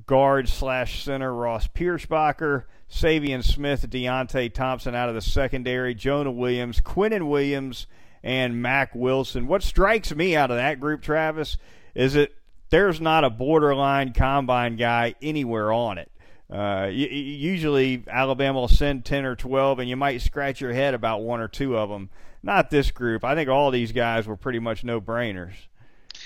guard 0.05 0.49
slash 0.49 1.03
center 1.03 1.33
Ross 1.33 1.67
Pierschbacher, 1.67 2.63
Saivion 2.89 3.43
Smith, 3.43 3.89
Deionte 3.89 4.53
Thompson 4.53 4.95
out 4.95 5.09
of 5.09 5.15
the 5.15 5.21
secondary, 5.21 5.95
Jonah 5.95 6.31
Williams, 6.31 6.79
Quinnen 6.79 7.27
Williams, 7.27 7.87
and 8.23 8.61
Mack 8.61 8.95
Wilson. 8.95 9.47
What 9.47 9.63
strikes 9.63 10.13
me 10.15 10.35
out 10.35 10.51
of 10.51 10.57
that 10.57 10.79
group, 10.79 11.01
Travis, 11.01 11.57
is 11.93 12.13
that 12.13 12.31
there's 12.69 13.01
not 13.01 13.23
a 13.23 13.29
borderline 13.29 14.13
combine 14.13 14.75
guy 14.75 15.15
anywhere 15.21 15.71
on 15.71 15.97
it. 15.97 16.09
Uh, 16.51 16.87
usually, 16.91 18.03
Alabama 18.07 18.59
will 18.59 18.67
send 18.67 19.05
10 19.05 19.25
or 19.25 19.35
12, 19.35 19.79
and 19.79 19.89
you 19.89 19.95
might 19.95 20.21
scratch 20.21 20.61
your 20.61 20.73
head 20.73 20.93
about 20.93 21.21
one 21.21 21.39
or 21.39 21.47
two 21.47 21.77
of 21.77 21.89
them. 21.89 22.09
Not 22.43 22.69
this 22.69 22.91
group. 22.91 23.23
I 23.23 23.35
think 23.35 23.49
all 23.49 23.71
these 23.71 23.91
guys 23.91 24.27
were 24.27 24.35
pretty 24.35 24.59
much 24.59 24.83
no 24.83 24.99
brainers. 25.01 25.53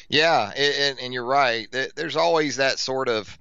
Yeah, 0.09 0.51
and, 0.55 0.99
and 0.99 1.13
you're 1.13 1.25
right. 1.25 1.67
There's 1.95 2.15
always 2.15 2.57
that 2.57 2.79
sort 2.79 3.09
of, 3.09 3.37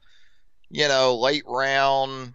you 0.68 0.88
know, 0.88 1.16
late 1.16 1.44
round 1.46 2.34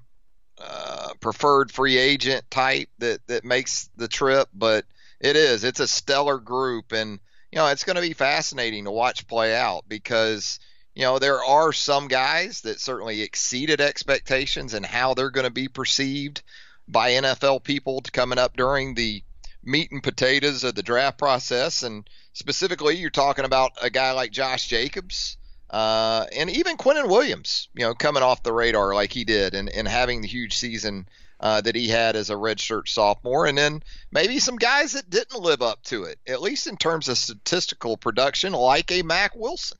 uh, 0.57 1.13
preferred 1.19 1.71
free 1.71 1.97
agent 1.97 2.49
type 2.49 2.89
that 2.99 3.25
that 3.27 3.43
makes 3.43 3.89
the 3.97 4.07
trip, 4.07 4.47
but 4.53 4.85
it 5.19 5.35
is. 5.35 5.63
It's 5.63 5.79
a 5.79 5.87
stellar 5.87 6.37
group, 6.37 6.93
and 6.93 7.19
you 7.51 7.57
know, 7.57 7.67
it's 7.67 7.83
going 7.83 7.97
to 7.97 8.01
be 8.01 8.13
fascinating 8.13 8.85
to 8.85 8.91
watch 8.91 9.27
play 9.27 9.55
out 9.55 9.83
because 9.87 10.59
you 10.95 11.03
know 11.03 11.19
there 11.19 11.43
are 11.43 11.73
some 11.73 12.07
guys 12.07 12.61
that 12.61 12.79
certainly 12.79 13.21
exceeded 13.21 13.81
expectations 13.81 14.73
and 14.73 14.85
how 14.85 15.13
they're 15.13 15.29
going 15.29 15.45
to 15.47 15.51
be 15.51 15.67
perceived 15.67 16.41
by 16.87 17.11
NFL 17.11 17.63
people 17.63 18.01
coming 18.13 18.37
up 18.39 18.55
during 18.55 18.93
the 18.95 19.23
meat 19.63 19.91
and 19.91 20.03
potatoes 20.03 20.63
of 20.63 20.75
the 20.75 20.83
draft 20.83 21.17
process 21.17 21.83
and 21.83 22.07
specifically, 22.33 22.97
you're 22.97 23.09
talking 23.09 23.45
about 23.45 23.71
a 23.81 23.89
guy 23.89 24.11
like 24.11 24.31
Josh 24.31 24.67
Jacobs. 24.67 25.37
Uh, 25.69 26.25
and 26.35 26.49
even 26.49 26.75
Quinnen 26.75 27.07
Williams, 27.07 27.69
you 27.73 27.85
know, 27.85 27.93
coming 27.93 28.23
off 28.23 28.43
the 28.43 28.51
radar 28.51 28.93
like 28.93 29.13
he 29.13 29.23
did 29.23 29.53
and, 29.53 29.69
and 29.69 29.87
having 29.87 30.21
the 30.21 30.27
huge 30.27 30.57
season 30.57 31.07
uh, 31.39 31.61
that 31.61 31.75
he 31.75 31.87
had 31.87 32.15
as 32.15 32.29
a 32.29 32.35
redshirt 32.35 32.87
sophomore, 32.87 33.45
and 33.45 33.57
then 33.57 33.81
maybe 34.11 34.37
some 34.37 34.57
guys 34.57 34.93
that 34.93 35.09
didn't 35.09 35.41
live 35.41 35.61
up 35.61 35.81
to 35.83 36.03
it, 36.03 36.19
at 36.27 36.41
least 36.41 36.67
in 36.67 36.77
terms 36.77 37.07
of 37.07 37.17
statistical 37.17 37.97
production, 37.97 38.51
like 38.53 38.91
a 38.91 39.01
Mack 39.01 39.35
Wilson. 39.35 39.77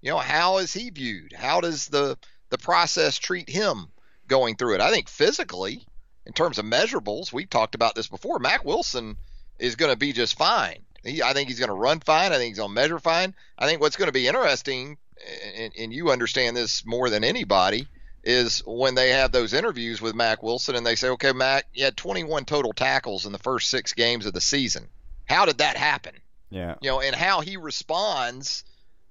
You 0.00 0.12
know, 0.12 0.18
how 0.18 0.58
is 0.58 0.72
he 0.72 0.90
viewed? 0.90 1.32
How 1.32 1.60
does 1.60 1.88
the 1.88 2.16
the 2.48 2.58
process 2.58 3.18
treat 3.18 3.50
him 3.50 3.88
going 4.26 4.56
through 4.56 4.76
it? 4.76 4.80
I 4.80 4.90
think 4.90 5.08
physically, 5.08 5.84
in 6.26 6.32
terms 6.32 6.58
of 6.58 6.64
measurables, 6.64 7.32
we've 7.32 7.50
talked 7.50 7.74
about 7.74 7.94
this 7.94 8.08
before. 8.08 8.38
Mack 8.38 8.64
Wilson 8.64 9.16
is 9.58 9.76
going 9.76 9.92
to 9.92 9.98
be 9.98 10.12
just 10.12 10.36
fine. 10.36 10.82
He, 11.04 11.22
I 11.22 11.32
think 11.32 11.48
he's 11.48 11.58
going 11.58 11.68
to 11.68 11.74
run 11.74 12.00
fine. 12.00 12.32
I 12.32 12.36
think 12.36 12.50
he's 12.50 12.58
going 12.58 12.70
to 12.70 12.74
measure 12.74 12.98
fine. 12.98 13.34
I 13.58 13.66
think 13.66 13.80
what's 13.80 13.96
going 13.96 14.08
to 14.08 14.12
be 14.12 14.28
interesting, 14.28 14.98
and, 15.56 15.72
and 15.76 15.92
you 15.92 16.10
understand 16.10 16.56
this 16.56 16.86
more 16.86 17.10
than 17.10 17.24
anybody, 17.24 17.88
is 18.24 18.62
when 18.66 18.94
they 18.94 19.10
have 19.10 19.32
those 19.32 19.52
interviews 19.52 20.00
with 20.00 20.14
Mack 20.14 20.42
Wilson 20.42 20.76
and 20.76 20.86
they 20.86 20.94
say, 20.94 21.08
okay, 21.08 21.32
Mack, 21.32 21.66
you 21.74 21.84
had 21.84 21.96
21 21.96 22.44
total 22.44 22.72
tackles 22.72 23.26
in 23.26 23.32
the 23.32 23.38
first 23.38 23.68
six 23.68 23.94
games 23.94 24.26
of 24.26 24.32
the 24.32 24.40
season. 24.40 24.88
How 25.24 25.44
did 25.44 25.58
that 25.58 25.76
happen? 25.76 26.14
Yeah. 26.50 26.76
You 26.80 26.90
know, 26.90 27.00
and 27.00 27.16
how 27.16 27.40
he 27.40 27.56
responds 27.56 28.64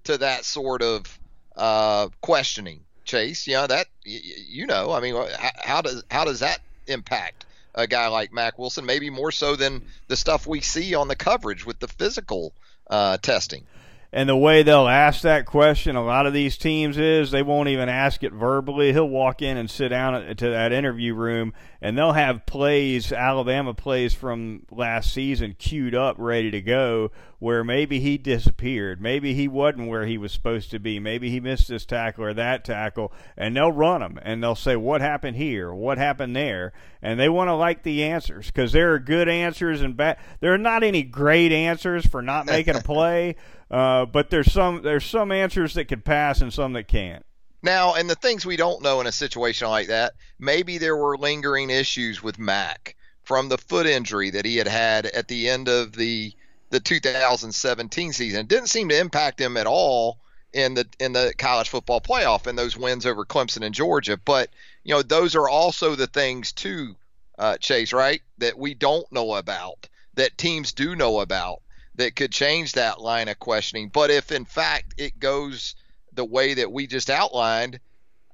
to 0.06 0.17
that 0.19 0.45
sort 0.45 0.82
of 0.82 1.19
uh, 1.56 2.10
questioning, 2.21 2.82
Chase. 3.04 3.47
You 3.47 3.56
know 3.56 3.67
that 3.67 3.88
you 4.04 4.67
know. 4.67 4.91
I 4.91 5.00
mean, 5.00 5.15
how 5.63 5.82
does 5.82 6.04
how 6.10 6.24
does 6.24 6.39
that 6.41 6.60
impact 6.88 7.46
a 7.74 7.88
guy 7.88 8.08
like 8.08 8.34
Mack 8.34 8.60
Wilson, 8.60 8.86
maybe 8.86 9.10
more 9.10 9.32
so 9.32 9.56
than 9.56 9.82
the 10.08 10.17
stuff 10.17 10.46
we 10.46 10.62
see 10.62 10.94
on 10.96 11.08
the 11.08 11.15
coverage 11.15 11.65
with 11.65 11.80
the 11.80 11.88
physical 11.88 12.54
uh, 12.89 13.17
testing. 13.17 13.65
And 14.13 14.28
the 14.28 14.36
way 14.36 14.62
they'll 14.62 14.89
ask 14.89 15.21
that 15.21 15.45
question, 15.45 15.95
a 15.95 16.04
lot 16.04 16.26
of 16.26 16.34
these 16.34 16.58
teams 16.58 16.97
is 16.97 17.32
they 17.32 17.43
won't 17.43 17.69
even 17.69 17.88
ask 17.88 18.24
it 18.24 18.34
verbally. 18.34 18.91
He'll 18.91 19.08
walk 19.08 19.41
in 19.41 19.56
and 19.56 19.69
sit 19.69 19.89
down 19.89 20.36
to 20.36 20.50
that 20.50 20.74
interview 20.74 21.13
room, 21.13 21.54
and 21.82 21.97
they'll 21.97 22.12
have 22.12 22.45
plays, 22.45 23.13
Alabama 23.13 23.74
plays 23.74 24.13
from 24.13 24.63
last 24.69 25.13
season, 25.13 25.56
queued 25.58 25.95
up, 25.95 26.17
ready 26.19 26.52
to 26.52 26.62
go. 26.62 27.12
Where 27.39 27.63
maybe 27.63 28.00
he 28.00 28.19
disappeared, 28.19 29.02
maybe 29.02 29.34
he 29.34 29.47
wasn't 29.47 29.88
where 29.88 30.06
he 30.06 30.19
was 30.19 30.32
supposed 30.32 30.69
to 30.71 30.80
be, 30.80 31.00
maybe 31.00 31.32
he 31.32 31.39
missed 31.39 31.69
this 31.69 31.86
tackle 31.86 32.26
or 32.26 32.36
that 32.36 32.63
tackle, 32.63 33.12
and 33.36 33.56
they'll 33.56 33.71
run 33.71 34.02
them 34.02 34.19
and 34.21 34.43
they'll 34.43 34.54
say, 34.54 34.76
"What 34.76 35.02
happened 35.02 35.38
here? 35.38 35.74
What 35.74 35.97
happened 35.97 36.36
there?" 36.36 36.71
And 37.02 37.19
they 37.19 37.30
want 37.30 37.47
to 37.47 37.56
like 37.56 37.82
the 37.82 38.04
answers 38.04 38.45
because 38.45 38.74
there 38.74 38.93
are 38.93 39.00
good 39.00 39.28
answers 39.28 39.82
and 39.82 39.97
bad. 39.97 40.19
There 40.39 40.54
are 40.54 40.60
not 40.60 40.84
any 40.84 41.02
great 41.02 41.52
answers 41.52 42.06
for 42.06 42.21
not 42.21 42.45
making 42.45 42.76
a 42.76 42.82
play. 42.84 43.38
Uh, 43.72 44.06
but 44.06 44.30
there's 44.30 44.52
some 44.52 44.82
there's 44.82 45.06
some 45.06 45.32
answers 45.32 45.74
that 45.76 45.86
could 45.86 46.04
pass 46.04 46.42
and 46.42 46.54
some 46.54 46.74
that 46.74 46.90
can't. 46.90 47.26
Now, 47.64 47.94
and 47.94 48.10
the 48.10 48.16
things 48.16 48.46
we 48.46 48.58
don't 48.58 48.82
know 48.82 49.00
in 49.00 49.08
a 49.08 49.12
situation 49.12 49.70
like 49.70 49.88
that, 49.88 50.14
maybe 50.40 50.78
there 50.78 50.98
were 50.98 51.18
lingering 51.18 51.70
issues 51.70 52.22
with 52.22 52.38
Mack 52.38 52.96
from 53.24 53.48
the 53.48 53.58
foot 53.58 53.86
injury 53.86 54.32
that 54.32 54.46
he 54.46 54.58
had 54.58 54.68
had 54.68 55.06
at 55.06 55.30
the 55.30 55.48
end 55.48 55.70
of 55.70 55.94
the 55.94 56.34
the 56.70 56.82
2017 56.82 58.14
season. 58.14 58.42
It 58.42 58.48
didn't 58.50 58.70
seem 58.70 58.90
to 58.90 59.00
impact 59.00 59.40
him 59.40 59.56
at 59.56 59.68
all 59.68 60.18
in 60.52 60.74
the 60.74 60.86
in 61.00 61.14
the 61.14 61.34
college 61.38 61.70
football 61.70 62.02
playoff 62.02 62.48
and 62.48 62.58
those 62.58 62.76
wins 62.76 63.06
over 63.06 63.24
Clemson 63.24 63.64
and 63.66 63.74
Georgia. 63.74 64.18
But 64.18 64.50
you 64.84 64.94
know, 64.94 65.02
those 65.02 65.36
are 65.36 65.48
also 65.48 65.96
the 65.96 66.08
things 66.08 66.52
too, 66.52 66.96
uh, 67.40 67.58
Chase, 67.58 67.94
right? 67.94 68.22
That 68.40 68.58
we 68.58 68.74
don't 68.74 69.10
know 69.14 69.36
about, 69.36 69.88
that 70.16 70.38
teams 70.38 70.74
do 70.74 70.94
know 70.94 71.22
about 71.22 71.62
that 71.95 72.15
could 72.15 72.32
change 72.32 72.73
that 72.73 73.01
line 73.01 73.27
of 73.27 73.39
questioning. 73.39 73.89
But 73.89 74.12
if 74.12 74.32
in 74.32 74.45
fact 74.45 74.95
it 74.97 75.19
goes 75.19 75.75
the 76.13 76.25
way 76.25 76.54
that 76.56 76.71
we 76.71 76.88
just 76.88 77.10
outlined, 77.10 77.80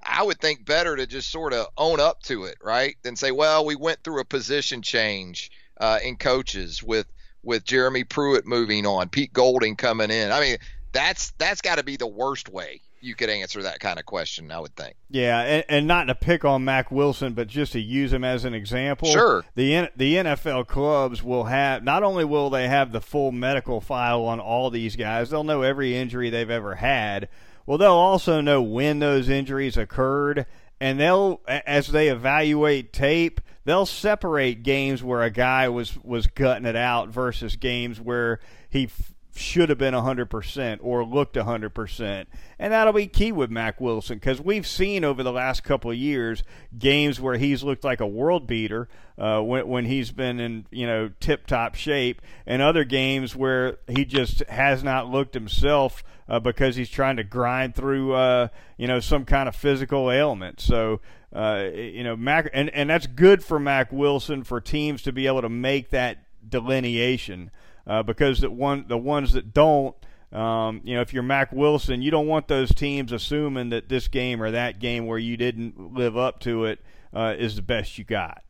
I 0.03 0.23
would 0.23 0.39
think 0.39 0.65
better 0.65 0.95
to 0.95 1.07
just 1.07 1.31
sort 1.31 1.53
of 1.53 1.67
own 1.77 1.99
up 1.99 2.21
to 2.23 2.45
it, 2.45 2.57
right? 2.63 2.95
Than 3.03 3.15
say, 3.15 3.31
well, 3.31 3.65
we 3.65 3.75
went 3.75 4.03
through 4.03 4.21
a 4.21 4.25
position 4.25 4.81
change 4.81 5.51
uh, 5.79 5.99
in 6.03 6.17
coaches 6.17 6.81
with 6.83 7.07
with 7.43 7.63
Jeremy 7.63 8.03
Pruitt 8.03 8.45
moving 8.45 8.85
on, 8.85 9.09
Pete 9.09 9.31
Golding 9.31 9.75
coming 9.75 10.11
in. 10.11 10.31
I 10.31 10.39
mean, 10.39 10.57
that's 10.91 11.31
that's 11.37 11.61
got 11.61 11.77
to 11.77 11.83
be 11.83 11.97
the 11.97 12.07
worst 12.07 12.49
way 12.49 12.81
you 13.07 13.15
could 13.15 13.29
answer 13.29 13.63
that 13.63 13.79
kind 13.79 13.97
of 13.97 14.05
question. 14.05 14.51
I 14.51 14.59
would 14.59 14.75
think. 14.75 14.95
Yeah, 15.09 15.39
and, 15.39 15.65
and 15.69 15.87
not 15.87 16.05
to 16.05 16.15
pick 16.15 16.43
on 16.43 16.65
Mack 16.65 16.91
Wilson, 16.91 17.33
but 17.33 17.47
just 17.47 17.71
to 17.71 17.79
use 17.79 18.11
him 18.11 18.23
as 18.23 18.45
an 18.45 18.53
example. 18.53 19.09
Sure. 19.09 19.45
The 19.55 19.89
the 19.95 20.15
NFL 20.15 20.67
clubs 20.67 21.23
will 21.23 21.45
have 21.45 21.83
not 21.83 22.03
only 22.03 22.25
will 22.25 22.49
they 22.49 22.67
have 22.67 22.91
the 22.91 23.01
full 23.01 23.31
medical 23.31 23.81
file 23.81 24.23
on 24.23 24.39
all 24.39 24.69
these 24.69 24.95
guys, 24.95 25.29
they'll 25.29 25.43
know 25.43 25.61
every 25.61 25.95
injury 25.95 26.29
they've 26.29 26.49
ever 26.49 26.75
had. 26.75 27.29
Well, 27.65 27.77
they'll 27.77 27.91
also 27.91 28.41
know 28.41 28.61
when 28.61 28.99
those 28.99 29.29
injuries 29.29 29.77
occurred, 29.77 30.45
and 30.79 30.99
they'll 30.99 31.41
as 31.47 31.87
they 31.87 32.09
evaluate 32.09 32.93
tape, 32.93 33.41
they'll 33.65 33.85
separate 33.85 34.63
games 34.63 35.01
where 35.01 35.23
a 35.23 35.31
guy 35.31 35.69
was 35.69 35.97
was 36.03 36.27
gutting 36.27 36.65
it 36.65 36.75
out 36.75 37.09
versus 37.09 37.55
games 37.55 37.99
where 37.99 38.39
he 38.69 38.89
should 39.37 39.69
have 39.69 39.77
been 39.77 39.93
100% 39.93 40.79
or 40.81 41.05
looked 41.05 41.35
100%. 41.35 42.25
And 42.59 42.73
that'll 42.73 42.93
be 42.93 43.07
key 43.07 43.31
with 43.31 43.49
Mack 43.49 43.79
Wilson 43.79 44.17
because 44.17 44.41
we've 44.41 44.67
seen 44.67 45.03
over 45.03 45.23
the 45.23 45.31
last 45.31 45.63
couple 45.63 45.91
of 45.91 45.97
years 45.97 46.43
games 46.77 47.19
where 47.19 47.37
he's 47.37 47.63
looked 47.63 47.83
like 47.83 47.99
a 47.99 48.07
world 48.07 48.47
beater 48.47 48.87
uh, 49.17 49.41
when, 49.41 49.67
when 49.67 49.85
he's 49.85 50.11
been 50.11 50.39
in, 50.39 50.65
you 50.71 50.85
know, 50.85 51.09
tip 51.19 51.47
top 51.47 51.75
shape, 51.75 52.21
and 52.45 52.61
other 52.61 52.83
games 52.83 53.35
where 53.35 53.77
he 53.87 54.05
just 54.05 54.39
has 54.45 54.83
not 54.83 55.09
looked 55.09 55.33
himself 55.33 56.03
uh, 56.29 56.39
because 56.39 56.75
he's 56.75 56.89
trying 56.89 57.17
to 57.17 57.23
grind 57.23 57.75
through, 57.75 58.13
uh, 58.13 58.47
you 58.77 58.87
know, 58.87 58.99
some 58.99 59.25
kind 59.25 59.49
of 59.49 59.55
physical 59.55 60.11
ailment. 60.11 60.59
So, 60.59 61.01
uh, 61.33 61.69
you 61.73 62.03
know, 62.03 62.15
Mack, 62.15 62.49
and, 62.53 62.69
and 62.69 62.89
that's 62.89 63.07
good 63.07 63.43
for 63.43 63.59
Mack 63.59 63.91
Wilson 63.91 64.43
for 64.43 64.61
teams 64.61 65.01
to 65.03 65.11
be 65.11 65.27
able 65.27 65.41
to 65.41 65.49
make 65.49 65.89
that 65.89 66.19
delineation 66.47 67.51
uh, 67.87 68.03
because 68.03 68.41
the 68.41 68.51
one 68.51 68.85
the 68.87 68.97
ones 68.97 69.33
that 69.33 69.53
don't, 69.53 69.95
um, 70.31 70.81
you 70.83 70.95
know, 70.95 71.01
if 71.01 71.13
you're 71.13 71.23
Mack 71.23 71.51
Wilson, 71.51 72.01
you 72.01 72.11
don't 72.11 72.27
want 72.27 72.47
those 72.47 72.73
teams 72.73 73.11
assuming 73.11 73.69
that 73.69 73.87
this 73.87 74.07
game 74.07 74.43
or 74.43 74.51
that 74.51 74.79
game 74.79 75.05
where 75.05 75.17
you 75.17 75.37
didn't 75.37 75.93
live 75.93 76.17
up 76.17 76.39
to 76.41 76.65
it 76.65 76.79
uh, 77.13 77.33
is 77.37 77.55
the 77.55 77.61
best 77.61 77.97
you 77.97 78.03
got. 78.03 78.43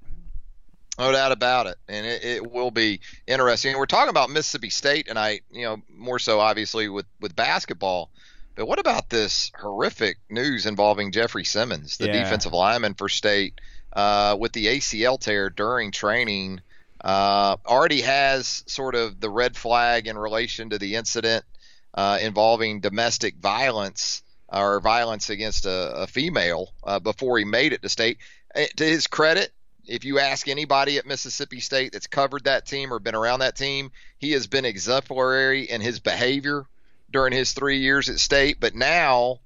No 1.00 1.12
doubt 1.12 1.32
about 1.32 1.67
it, 1.67 1.78
and 1.88 2.08
it, 2.08 2.23
it 2.23 2.52
will 2.52 2.71
be 2.71 3.02
interesting. 3.28 3.71
And 3.71 3.80
we're 3.80 3.86
talking 3.86 4.10
about 4.10 4.32
Mississippi 4.32 4.71
State 4.71 5.08
tonight, 5.08 5.43
you 5.52 5.62
know, 5.62 5.78
more 5.95 6.17
so 6.17 6.39
obviously 6.39 6.89
with 6.89 7.06
with 7.21 7.36
basketball. 7.36 8.10
But 8.56 8.67
what 8.67 8.80
about 8.80 9.12
this 9.12 9.52
horrific 9.56 10.17
news 10.32 10.65
involving 10.65 11.12
Jeffrey 11.12 11.43
Simmons, 11.43 11.97
the 11.97 12.08
yeah. 12.08 12.23
defensive 12.23 12.54
lineman 12.54 12.95
for 12.95 13.08
State, 13.08 13.62
uh, 13.93 14.36
with 14.39 14.54
the 14.54 14.65
ACL 14.65 15.19
tear 15.19 15.52
during 15.52 15.91
training? 15.91 16.62
Uh, 17.01 17.57
already 17.65 18.01
has 18.01 18.63
sort 18.67 18.95
of 18.95 19.19
the 19.19 19.29
red 19.29 19.55
flag 19.55 20.07
in 20.07 20.17
relation 20.17 20.69
to 20.71 20.77
the 20.77 20.95
incident 20.95 21.45
uh, 21.93 22.17
involving 22.21 22.79
domestic 22.79 23.36
violence 23.38 24.23
or 24.49 24.79
violence 24.79 25.29
against 25.29 25.65
a, 25.65 26.03
a 26.03 26.07
female 26.07 26.71
uh, 26.83 26.99
before 26.99 27.38
he 27.38 27.45
made 27.45 27.73
it 27.73 27.81
to 27.81 27.89
state. 27.89 28.17
Eh, 28.55 28.67
to 28.77 28.86
his 28.86 29.07
credit, 29.07 29.51
if 29.88 30.05
you 30.05 30.19
ask 30.19 30.47
anybody 30.47 30.97
at 30.97 31.05
Mississippi 31.05 31.60
State 31.60 31.93
that's 31.93 32.07
covered 32.07 32.45
that 32.45 32.65
team 32.65 32.93
or 32.93 32.99
been 32.99 33.15
around 33.15 33.39
that 33.39 33.55
team, 33.55 33.91
he 34.17 34.31
has 34.31 34.47
been 34.47 34.65
exemplary 34.65 35.63
in 35.63 35.81
his 35.81 35.99
behavior 35.99 36.65
during 37.12 37.33
his 37.33 37.53
three 37.53 37.79
years 37.79 38.10
at 38.10 38.19
State. 38.19 38.60
But 38.60 38.75
now 38.75 39.39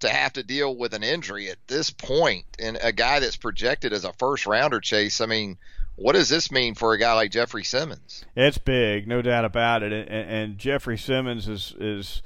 to 0.00 0.08
have 0.08 0.32
to 0.34 0.42
deal 0.42 0.74
with 0.74 0.94
an 0.94 1.02
injury 1.02 1.50
at 1.50 1.58
this 1.66 1.90
point 1.90 2.44
and 2.58 2.78
a 2.82 2.92
guy 2.92 3.20
that's 3.20 3.36
projected 3.36 3.92
as 3.92 4.04
a 4.04 4.12
first 4.14 4.46
rounder 4.46 4.80
chase, 4.80 5.20
I 5.20 5.26
mean, 5.26 5.58
what 6.00 6.14
does 6.14 6.30
this 6.30 6.50
mean 6.50 6.74
for 6.74 6.94
a 6.94 6.98
guy 6.98 7.12
like 7.12 7.30
Jeffrey 7.30 7.62
Simmons? 7.62 8.24
It's 8.34 8.56
big, 8.56 9.06
no 9.06 9.20
doubt 9.20 9.44
about 9.44 9.82
it. 9.82 9.92
And, 9.92 10.08
and 10.08 10.58
Jeffrey 10.58 10.96
Simmons 10.96 11.46
is 11.46 11.74
is 11.78 12.22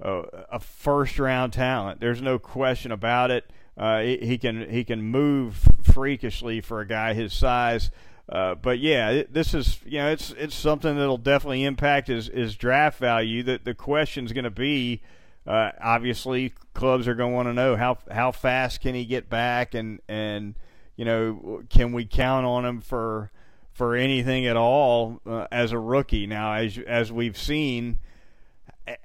a, 0.00 0.22
a, 0.52 0.60
first 0.60 1.18
round 1.18 1.52
talent. 1.52 2.00
There's 2.00 2.22
no 2.22 2.38
question 2.38 2.90
about 2.90 3.30
it. 3.30 3.50
Uh, 3.76 4.00
he, 4.00 4.16
he, 4.18 4.38
can 4.38 4.70
he 4.70 4.82
can 4.82 5.02
move 5.02 5.68
freakishly 5.82 6.62
for 6.62 6.80
a 6.80 6.86
guy 6.86 7.12
his 7.12 7.34
size. 7.34 7.90
Uh, 8.30 8.54
but 8.54 8.78
yeah, 8.78 9.22
this 9.30 9.52
is 9.52 9.78
you 9.84 9.98
know 9.98 10.10
it's 10.10 10.30
it's 10.32 10.54
something 10.54 10.96
that'll 10.96 11.18
definitely 11.18 11.64
impact 11.64 12.08
his, 12.08 12.28
his 12.28 12.56
draft 12.56 12.98
value. 12.98 13.42
That 13.42 13.64
the 13.64 13.74
question 13.74 14.24
is 14.24 14.32
going 14.32 14.44
to 14.44 14.50
be, 14.50 15.02
uh, 15.46 15.72
obviously, 15.82 16.54
clubs 16.72 17.06
are 17.06 17.14
going 17.14 17.32
to 17.32 17.36
want 17.36 17.48
to 17.48 17.54
know 17.54 17.76
how 17.76 17.98
how 18.10 18.32
fast 18.32 18.80
can 18.80 18.94
he 18.94 19.04
get 19.04 19.28
back 19.28 19.74
and 19.74 20.00
and 20.08 20.54
you 20.98 21.04
know, 21.04 21.62
can 21.70 21.92
we 21.92 22.04
count 22.04 22.44
on 22.44 22.66
him 22.66 22.80
for 22.80 23.30
for 23.72 23.94
anything 23.94 24.46
at 24.46 24.56
all 24.56 25.20
uh, 25.24 25.46
as 25.50 25.70
a 25.70 25.78
rookie? 25.78 26.26
Now, 26.26 26.54
as 26.54 26.76
as 26.76 27.12
we've 27.12 27.38
seen, 27.38 28.00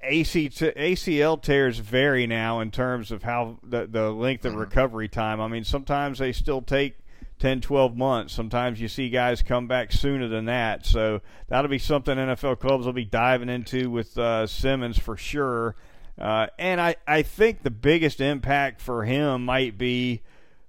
AC 0.02 0.48
ACL 0.48 1.40
tears 1.40 1.78
vary 1.78 2.26
now 2.26 2.58
in 2.58 2.72
terms 2.72 3.12
of 3.12 3.22
how 3.22 3.60
the 3.62 3.86
the 3.86 4.10
length 4.10 4.44
of 4.44 4.52
mm-hmm. 4.52 4.62
recovery 4.62 5.08
time. 5.08 5.40
I 5.40 5.46
mean, 5.46 5.62
sometimes 5.62 6.18
they 6.18 6.32
still 6.32 6.62
take 6.62 6.96
10, 7.38 7.60
12 7.60 7.96
months. 7.96 8.34
Sometimes 8.34 8.80
you 8.80 8.88
see 8.88 9.08
guys 9.08 9.40
come 9.40 9.68
back 9.68 9.92
sooner 9.92 10.26
than 10.26 10.46
that. 10.46 10.84
So 10.84 11.20
that'll 11.46 11.70
be 11.70 11.78
something 11.78 12.16
NFL 12.16 12.58
clubs 12.58 12.86
will 12.86 12.92
be 12.92 13.04
diving 13.04 13.48
into 13.48 13.88
with 13.88 14.18
uh, 14.18 14.48
Simmons 14.48 14.98
for 14.98 15.16
sure. 15.16 15.76
Uh, 16.18 16.48
and 16.58 16.80
I, 16.80 16.96
I 17.06 17.22
think 17.22 17.62
the 17.62 17.70
biggest 17.70 18.20
impact 18.20 18.80
for 18.80 19.04
him 19.04 19.44
might 19.44 19.78
be 19.78 20.22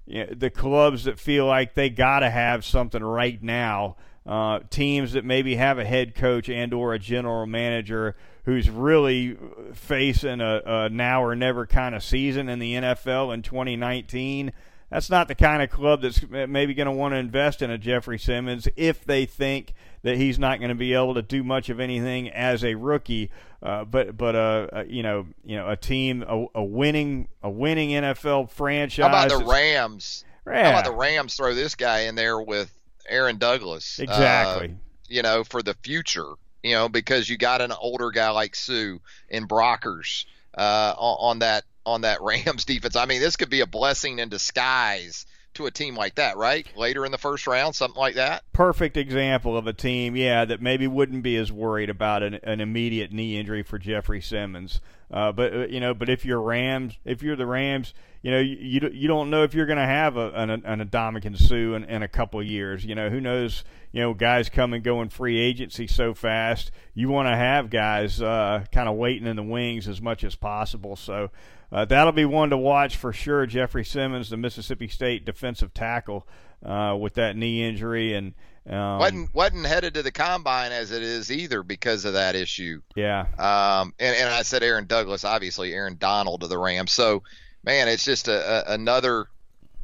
you 0.05 0.25
know, 0.25 0.33
the 0.35 0.49
clubs 0.49 1.05
that 1.05 1.19
feel 1.19 1.45
like 1.45 1.73
they 1.73 1.89
got 1.89 2.19
to 2.19 2.29
have 2.29 2.65
something 2.65 3.03
right 3.03 3.41
now. 3.41 3.95
Uh, 4.25 4.59
teams 4.71 5.13
that 5.13 5.23
maybe 5.23 5.55
have 5.55 5.77
a 5.77 5.85
head 5.85 6.15
coach 6.15 6.49
and 6.49 6.73
or 6.73 6.95
a 6.95 6.99
general 6.99 7.45
manager 7.45 8.15
who's 8.45 8.67
really 8.69 9.37
facing 9.73 10.41
a, 10.41 10.61
a 10.65 10.89
now 10.89 11.23
or 11.23 11.35
never 11.35 11.67
kind 11.67 11.93
of 11.93 12.03
season 12.03 12.49
in 12.49 12.57
the 12.57 12.73
NFL 12.73 13.31
in 13.33 13.43
2019 13.43 14.51
that's 14.89 15.09
not 15.09 15.27
the 15.27 15.35
kind 15.35 15.61
of 15.61 15.69
club 15.69 16.01
that's 16.01 16.21
maybe 16.29 16.73
going 16.73 16.85
to 16.85 16.91
want 16.91 17.13
to 17.13 17.17
invest 17.17 17.61
in 17.61 17.71
a 17.71 17.77
Jeffrey 17.77 18.19
Simmons 18.19 18.67
if 18.75 19.03
they 19.03 19.25
think 19.25 19.73
that 20.03 20.17
he's 20.17 20.37
not 20.37 20.59
going 20.59 20.69
to 20.69 20.75
be 20.75 20.93
able 20.93 21.15
to 21.15 21.21
do 21.21 21.43
much 21.43 21.69
of 21.69 21.79
anything 21.79 22.29
as 22.29 22.63
a 22.63 22.75
rookie. 22.75 23.31
Uh, 23.63 23.83
but 23.83 24.15
but 24.15 24.35
uh, 24.35 24.67
uh, 24.71 24.83
you 24.87 25.01
know 25.01 25.25
you 25.43 25.55
know 25.55 25.67
a 25.67 25.75
team 25.75 26.23
a, 26.27 26.45
a, 26.53 26.63
winning 26.63 27.27
a 27.41 27.49
winning 27.49 27.89
NFL 27.89 28.51
franchise. 28.51 29.03
How 29.03 29.09
about 29.09 29.29
the 29.29 29.43
Rams? 29.43 30.23
Yeah. 30.45 30.65
How 30.65 30.69
about 30.69 30.85
the 30.85 30.95
Rams 30.95 31.35
throw 31.35 31.55
this 31.55 31.73
guy 31.73 32.01
in 32.01 32.13
there 32.13 32.39
with 32.39 32.71
Aaron 33.09 33.37
Douglas? 33.37 33.97
Exactly. 33.97 34.67
Uh, 34.67 34.73
you 35.07 35.23
know 35.23 35.43
for 35.43 35.63
the 35.63 35.73
future. 35.81 36.33
You 36.61 36.75
know 36.75 36.89
because 36.89 37.27
you 37.27 37.37
got 37.37 37.61
an 37.61 37.71
older 37.71 38.11
guy 38.11 38.29
like 38.29 38.55
Suh 38.55 38.97
and 39.31 39.49
Brockers 39.49 40.25
uh, 40.55 40.93
on, 40.95 41.31
on 41.31 41.39
that 41.39 41.63
on 41.85 42.01
that 42.01 42.21
Rams 42.21 42.65
defense. 42.65 42.95
I 42.95 43.05
mean, 43.05 43.21
this 43.21 43.35
could 43.35 43.49
be 43.49 43.61
a 43.61 43.67
blessing 43.67 44.19
in 44.19 44.29
disguise 44.29 45.25
to 45.55 45.65
a 45.65 45.71
team 45.71 45.95
like 45.95 46.15
that, 46.15 46.37
right? 46.37 46.67
Later 46.75 47.05
in 47.05 47.11
the 47.11 47.17
first 47.17 47.47
round, 47.47 47.75
something 47.75 47.99
like 47.99 48.15
that. 48.15 48.43
Perfect 48.53 48.97
example 48.97 49.57
of 49.57 49.67
a 49.67 49.73
team, 49.73 50.15
yeah, 50.15 50.45
that 50.45 50.61
maybe 50.61 50.87
wouldn't 50.87 51.23
be 51.23 51.37
as 51.37 51.51
worried 51.51 51.89
about 51.89 52.23
an, 52.23 52.35
an 52.43 52.61
immediate 52.61 53.11
knee 53.11 53.37
injury 53.37 53.63
for 53.63 53.79
Jeffrey 53.79 54.21
Simmons. 54.21 54.81
Uh, 55.11 55.31
but 55.31 55.53
uh, 55.53 55.67
you 55.67 55.79
know, 55.79 55.93
but 55.93 56.09
if 56.09 56.25
you're 56.25 56.41
Rams, 56.41 56.97
if 57.05 57.21
you're 57.21 57.35
the 57.35 57.45
Rams, 57.45 57.93
you 58.21 58.31
know, 58.31 58.39
you 58.39 58.89
you, 58.91 59.07
don't 59.07 59.29
know 59.29 59.43
if 59.43 59.53
you're 59.53 59.67
going 59.67 59.77
to 59.77 59.85
have 59.85 60.17
a, 60.17 60.31
an 60.31 60.49
an 60.49 60.89
Ndamukong 60.89 61.37
Suh 61.37 61.75
in, 61.75 61.83
in 61.83 62.01
a 62.01 62.07
couple 62.07 62.39
of 62.39 62.45
years. 62.47 62.83
You 62.83 62.95
know, 62.95 63.09
who 63.09 63.21
knows? 63.21 63.63
You 63.91 64.01
know, 64.01 64.13
guys 64.13 64.49
come 64.49 64.73
and 64.73 64.83
go 64.83 65.01
in 65.01 65.09
free 65.09 65.39
agency 65.39 65.87
so 65.87 66.13
fast. 66.13 66.71
You 66.95 67.07
want 67.09 67.27
to 67.27 67.35
have 67.35 67.69
guys 67.69 68.19
uh, 68.19 68.65
kind 68.71 68.89
of 68.89 68.95
waiting 68.95 69.27
in 69.27 69.35
the 69.35 69.43
wings 69.43 69.87
as 69.87 70.01
much 70.01 70.23
as 70.23 70.35
possible. 70.35 70.95
So 70.95 71.29
uh, 71.71 71.85
that'll 71.85 72.13
be 72.13 72.25
one 72.25 72.49
to 72.49 72.57
watch 72.57 72.97
for 72.97 73.13
sure. 73.13 73.45
Jeffrey 73.45 73.85
Simmons, 73.85 74.29
the 74.29 74.37
Mississippi 74.37 74.87
State 74.87 75.25
defensive 75.25 75.73
tackle, 75.73 76.27
uh, 76.65 76.95
with 76.99 77.15
that 77.15 77.35
knee 77.35 77.67
injury 77.67 78.13
and. 78.13 78.33
Um, 78.67 78.97
wasn't 78.97 79.35
wasn't 79.35 79.65
headed 79.67 79.93
to 79.93 80.01
the 80.01 80.11
combine 80.11 80.71
as 80.71 80.89
it 80.89 81.03
is 81.03 81.31
either 81.31 81.61
because 81.61 82.03
of 82.03 82.13
that 82.13 82.35
issue. 82.35 82.81
Yeah. 82.95 83.27
Um. 83.37 83.93
And, 83.99 84.15
and 84.17 84.27
I 84.27 84.41
said 84.41 84.63
Aaron 84.63 84.87
Douglas, 84.87 85.23
obviously 85.23 85.71
Aaron 85.71 85.97
Donald 85.99 86.41
to 86.41 86.47
the 86.47 86.57
Rams. 86.57 86.91
So 86.91 87.21
man, 87.65 87.87
it's 87.87 88.05
just 88.05 88.27
a, 88.27 88.71
a, 88.71 88.73
another 88.73 89.27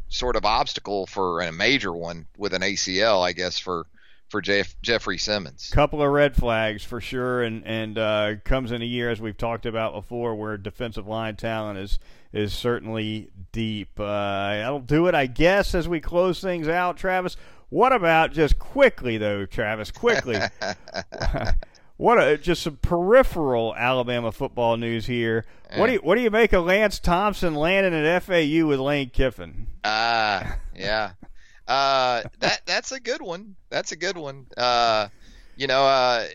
sort 0.09 0.35
of 0.35 0.45
obstacle 0.45 1.07
for 1.07 1.41
a 1.41 1.51
major 1.51 1.91
one 1.91 2.27
with 2.37 2.53
an 2.53 2.61
ACL, 2.61 3.25
I 3.25 3.33
guess, 3.33 3.57
for 3.57 3.87
for 4.31 4.41
Jeff, 4.41 4.75
Jeffrey 4.81 5.17
Simmons. 5.17 5.69
Couple 5.71 6.01
of 6.01 6.09
red 6.09 6.35
flags 6.35 6.83
for 6.83 7.01
sure, 7.01 7.43
and 7.43 7.63
and 7.67 7.97
uh, 7.97 8.35
comes 8.45 8.71
in 8.71 8.81
a 8.81 8.85
year 8.85 9.09
as 9.09 9.21
we've 9.21 9.37
talked 9.37 9.65
about 9.65 9.93
before, 9.93 10.33
where 10.35 10.57
defensive 10.57 11.05
line 11.05 11.35
talent 11.35 11.77
is 11.77 11.99
is 12.33 12.53
certainly 12.53 13.29
deep. 13.51 13.99
Uh, 13.99 14.53
that'll 14.55 14.79
do 14.79 15.07
it, 15.07 15.13
I 15.13 15.27
guess, 15.27 15.75
as 15.75 15.87
we 15.87 15.99
close 15.99 16.41
things 16.41 16.67
out. 16.67 16.97
Travis, 16.97 17.35
what 17.69 17.91
about 17.91 18.31
just 18.31 18.57
quickly 18.57 19.17
though, 19.17 19.45
Travis? 19.45 19.91
Quickly. 19.91 20.39
what 21.97 22.17
a 22.17 22.37
just 22.37 22.63
some 22.63 22.77
peripheral 22.77 23.75
Alabama 23.75 24.31
football 24.31 24.77
news 24.77 25.05
here. 25.05 25.45
What 25.75 25.87
do 25.87 25.93
you 25.93 25.99
what 25.99 26.15
do 26.15 26.21
you 26.21 26.31
make 26.31 26.53
of 26.53 26.65
Lance 26.65 26.99
Thompson 26.99 27.53
landing 27.53 27.93
at 27.93 28.23
FAU 28.23 28.65
with 28.65 28.79
Lane 28.79 29.09
Kiffin? 29.09 29.67
Ah, 29.83 30.53
uh, 30.53 30.55
yeah. 30.75 31.11
Uh, 31.71 32.23
that 32.39 32.61
that's 32.65 32.91
a 32.91 32.99
good 32.99 33.21
one. 33.21 33.55
That's 33.69 33.91
a 33.91 33.95
good 33.95 34.17
one. 34.17 34.47
Uh, 34.57 35.07
you 35.55 35.67
know, 35.67 35.83
uh, 35.85 36.27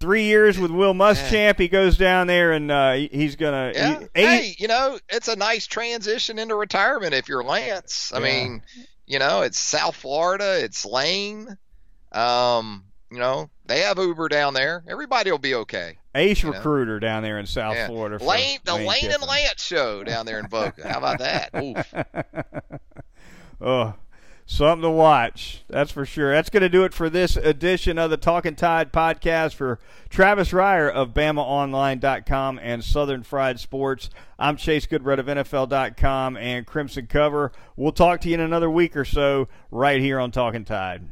three 0.00 0.24
years 0.24 0.58
with 0.58 0.70
Will 0.70 0.94
Muschamp. 0.94 1.58
He 1.58 1.68
goes 1.68 1.98
down 1.98 2.26
there 2.26 2.52
and 2.52 2.70
uh, 2.70 2.92
he's 2.94 3.36
gonna. 3.36 3.72
Yeah. 3.74 4.00
He, 4.00 4.06
hey, 4.22 4.54
you 4.58 4.68
know, 4.68 4.98
it's 5.08 5.28
a 5.28 5.36
nice 5.36 5.66
transition 5.66 6.38
into 6.38 6.54
retirement 6.54 7.12
if 7.12 7.28
you're 7.28 7.44
Lance. 7.44 8.12
I 8.14 8.18
Yeah. 8.18 8.24
mean, 8.24 8.62
you 9.06 9.18
know, 9.18 9.42
it's 9.42 9.58
South 9.58 9.96
Florida, 9.96 10.62
it's 10.64 10.84
Lane. 10.86 11.58
Um, 12.12 12.84
you 13.10 13.18
know, 13.18 13.50
they 13.66 13.80
have 13.80 13.98
Uber 13.98 14.28
down 14.28 14.54
there. 14.54 14.82
Everybody 14.88 15.30
will 15.30 15.38
be 15.38 15.54
okay. 15.54 15.98
ace 16.14 16.42
you 16.42 16.50
know. 16.50 16.56
recruiter 16.56 16.98
down 16.98 17.22
there 17.22 17.38
in 17.38 17.44
South 17.46 17.74
Yeah. 17.74 17.88
Florida. 17.88 18.18
for 18.18 18.24
Lane, 18.24 18.58
the 18.64 18.74
Lane, 18.74 19.10
and 19.10 19.22
Lance 19.22 19.62
show 19.62 20.02
down 20.02 20.24
there 20.24 20.38
in 20.38 20.46
Boca. 20.46 20.88
How 20.88 20.98
about 20.98 21.18
that? 21.18 21.50
Oof. 21.62 21.94
Oh, 23.60 23.94
something 24.46 24.82
to 24.82 24.90
watch. 24.90 25.64
That's 25.68 25.92
for 25.92 26.04
sure. 26.04 26.32
That's 26.32 26.50
going 26.50 26.62
to 26.62 26.68
do 26.68 26.84
it 26.84 26.94
for 26.94 27.08
this 27.08 27.36
edition 27.36 27.98
of 27.98 28.10
the 28.10 28.16
Talking 28.16 28.54
Tide 28.54 28.92
podcast 28.92 29.54
for 29.54 29.78
Travis 30.10 30.50
Reier 30.50 30.90
of 30.90 31.14
BamaOnline.com 31.14 32.60
and 32.62 32.84
Southern 32.84 33.22
Fried 33.22 33.60
Sports. 33.60 34.10
I'm 34.38 34.56
Chase 34.56 34.86
Goodbread 34.86 35.18
of 35.18 35.26
NFL.com 35.26 36.36
and 36.36 36.66
Crimson 36.66 37.06
Cover. 37.06 37.52
We'll 37.76 37.92
talk 37.92 38.20
to 38.22 38.28
you 38.28 38.34
in 38.34 38.40
another 38.40 38.70
week 38.70 38.96
or 38.96 39.04
so 39.04 39.48
right 39.70 40.00
here 40.00 40.18
on 40.18 40.30
Talking 40.30 40.64
Tide. 40.64 41.08